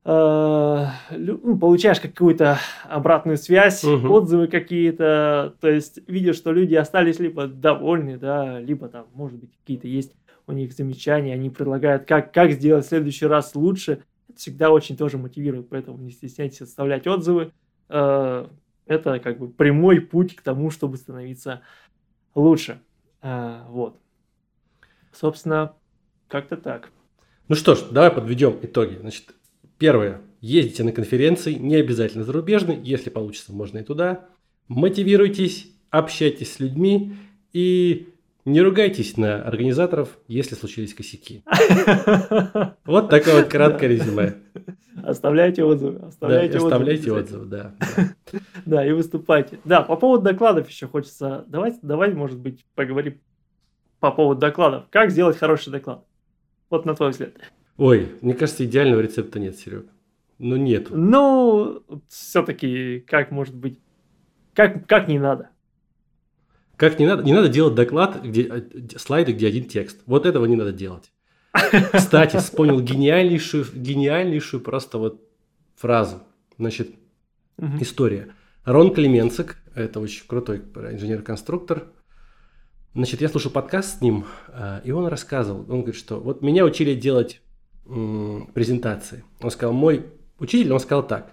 [0.03, 4.07] э, ну, получаешь какую-то обратную связь, угу.
[4.13, 9.51] отзывы какие-то, то есть видишь, что люди остались либо довольны, да, либо там, может быть,
[9.61, 10.13] какие-то есть
[10.47, 14.95] у них замечания, они предлагают, как, как сделать в следующий раз лучше, это всегда очень
[14.95, 17.51] тоже мотивирует, поэтому не стесняйтесь оставлять отзывы,
[17.89, 18.47] э,
[18.85, 21.61] это как бы прямой путь к тому, чтобы становиться
[22.35, 22.79] лучше.
[23.27, 23.99] А, вот.
[25.11, 25.73] Собственно,
[26.27, 26.91] как-то так.
[27.47, 28.97] Ну что ж, давай подведем итоги.
[28.99, 29.33] Значит,
[29.79, 30.21] первое.
[30.41, 34.25] Ездите на конференции, не обязательно зарубежные, если получится, можно и туда.
[34.67, 37.17] Мотивируйтесь, общайтесь с людьми
[37.51, 38.13] и
[38.45, 41.43] не ругайтесь на организаторов, если случились косяки.
[42.85, 44.35] Вот такое вот краткое резюме.
[45.03, 46.05] Оставляйте отзывы.
[46.07, 47.75] Оставляйте, да, оставляйте отзывы, да.
[48.65, 49.59] Да, и выступайте.
[49.63, 51.45] Да, по поводу докладов еще хочется.
[51.47, 53.19] Давайте, давай, может быть, поговорим
[53.99, 54.85] по поводу докладов.
[54.89, 56.05] Как сделать хороший доклад?
[56.69, 57.33] Вот на твой взгляд.
[57.77, 59.85] Ой, мне кажется, идеального рецепта нет, Серег.
[60.37, 60.87] Ну, нет.
[60.89, 63.79] Ну, все-таки, как может быть?
[64.53, 65.49] Как, как не надо?
[66.77, 67.23] Как не надо?
[67.23, 68.61] Не надо делать доклад, где э,
[68.97, 70.01] слайды, где один текст.
[70.05, 71.11] Вот этого не надо делать.
[71.93, 75.21] Кстати, вспомнил гениальнейшую, гениальнейшую просто вот
[75.75, 76.23] фразу.
[76.57, 76.91] Значит,
[77.57, 77.77] угу.
[77.79, 78.29] история.
[78.63, 81.83] Рон Клеменцик, это очень крутой инженер-конструктор.
[82.93, 86.63] Значит, я слушал подкаст с ним, э, и он рассказывал, он говорит, что вот меня
[86.63, 87.41] учили делать
[87.85, 89.23] презентации.
[89.41, 90.07] Он сказал, мой
[90.39, 91.31] учитель, он сказал так,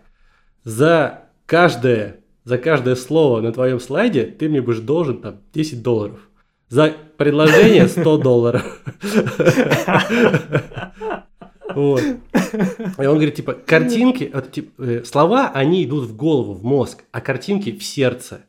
[0.65, 6.28] за каждое, за каждое слово на твоем слайде ты мне будешь должен там 10 долларов.
[6.73, 8.82] За предложение 100 долларов.
[11.74, 12.03] Вот.
[12.03, 17.05] И он говорит, типа, картинки, вот, типа, э, слова, они идут в голову, в мозг,
[17.12, 18.47] а картинки в сердце.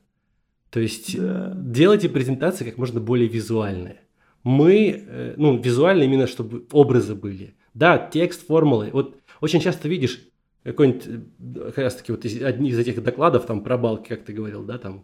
[0.70, 1.52] То есть Да.
[1.54, 4.00] делайте презентации как можно более визуальные.
[4.44, 7.56] Мы, э, ну, визуально именно, чтобы образы были.
[7.74, 8.90] Да, текст, формулы.
[8.94, 10.20] Вот очень часто видишь
[10.64, 14.24] какой-нибудь, э, как раз таки, вот из, одни из этих докладов, там, про балки, как
[14.24, 15.04] ты говорил, да, там,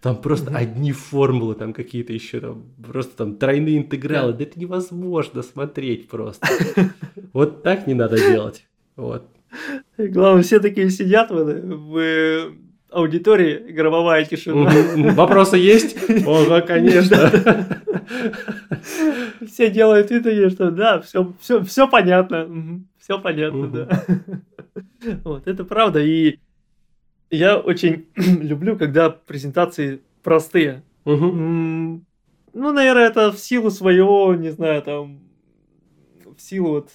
[0.00, 0.56] там просто Мгм.
[0.56, 4.32] одни формулы, там какие-то еще, там, просто там тройные интегралы.
[4.32, 6.46] Да это невозможно смотреть просто.
[7.32, 8.66] Вот так не надо делать.
[8.96, 9.28] Вот.
[9.98, 12.52] Главное, все такие сидят в,
[12.90, 14.70] аудитории, гробовая тишина.
[15.12, 15.96] Вопросы есть?
[16.26, 17.30] Ого, конечно.
[19.46, 22.82] Все делают вид, что да, все, все, все понятно.
[22.98, 24.04] Все понятно, да.
[25.24, 26.00] Вот, это правда.
[26.00, 26.38] И
[27.30, 30.82] я очень люблю, когда презентации простые.
[31.04, 32.04] М,
[32.52, 35.20] Ну, наверное, это в силу своего, не знаю, там,
[36.36, 36.90] в силу вот,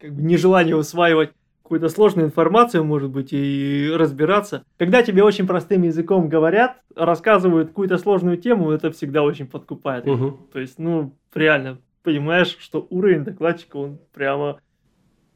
[0.00, 1.30] как бы нежелания усваивать
[1.62, 4.64] какую-то сложную информацию, может быть, и разбираться.
[4.78, 10.04] Когда тебе очень простым языком говорят, рассказывают какую-то сложную тему, это всегда очень подкупает.
[10.06, 10.38] Мгм.
[10.52, 14.60] То есть, ну, реально, понимаешь, что уровень докладчика, он прямо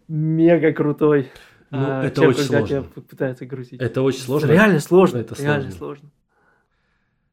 [0.09, 1.29] мега крутой.
[1.71, 2.83] Ну, а, это чем очень когда сложно.
[2.83, 3.81] тебя пытаются грузить.
[3.81, 4.47] Это очень сложно.
[4.47, 5.19] Реально сложно.
[5.19, 5.79] Это реально сложно.
[5.79, 6.11] сложно.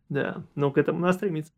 [0.10, 1.52] Да, но к этому надо стремиться.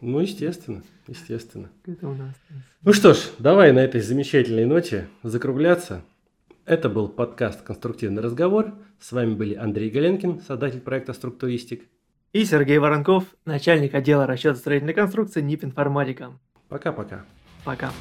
[0.00, 1.70] Ну, естественно, естественно.
[1.84, 2.68] К этому надо стремиться.
[2.82, 6.02] Ну что ж, давай на этой замечательной ноте закругляться.
[6.64, 8.74] Это был подкаст «Конструктивный разговор».
[9.00, 11.84] С вами были Андрей Галенкин, создатель проекта «Структуристик».
[12.32, 16.38] И Сергей Воронков, начальник отдела расчета строительной конструкции НИП Информатика.
[16.68, 17.24] Пока-пока.
[17.64, 17.92] Пока.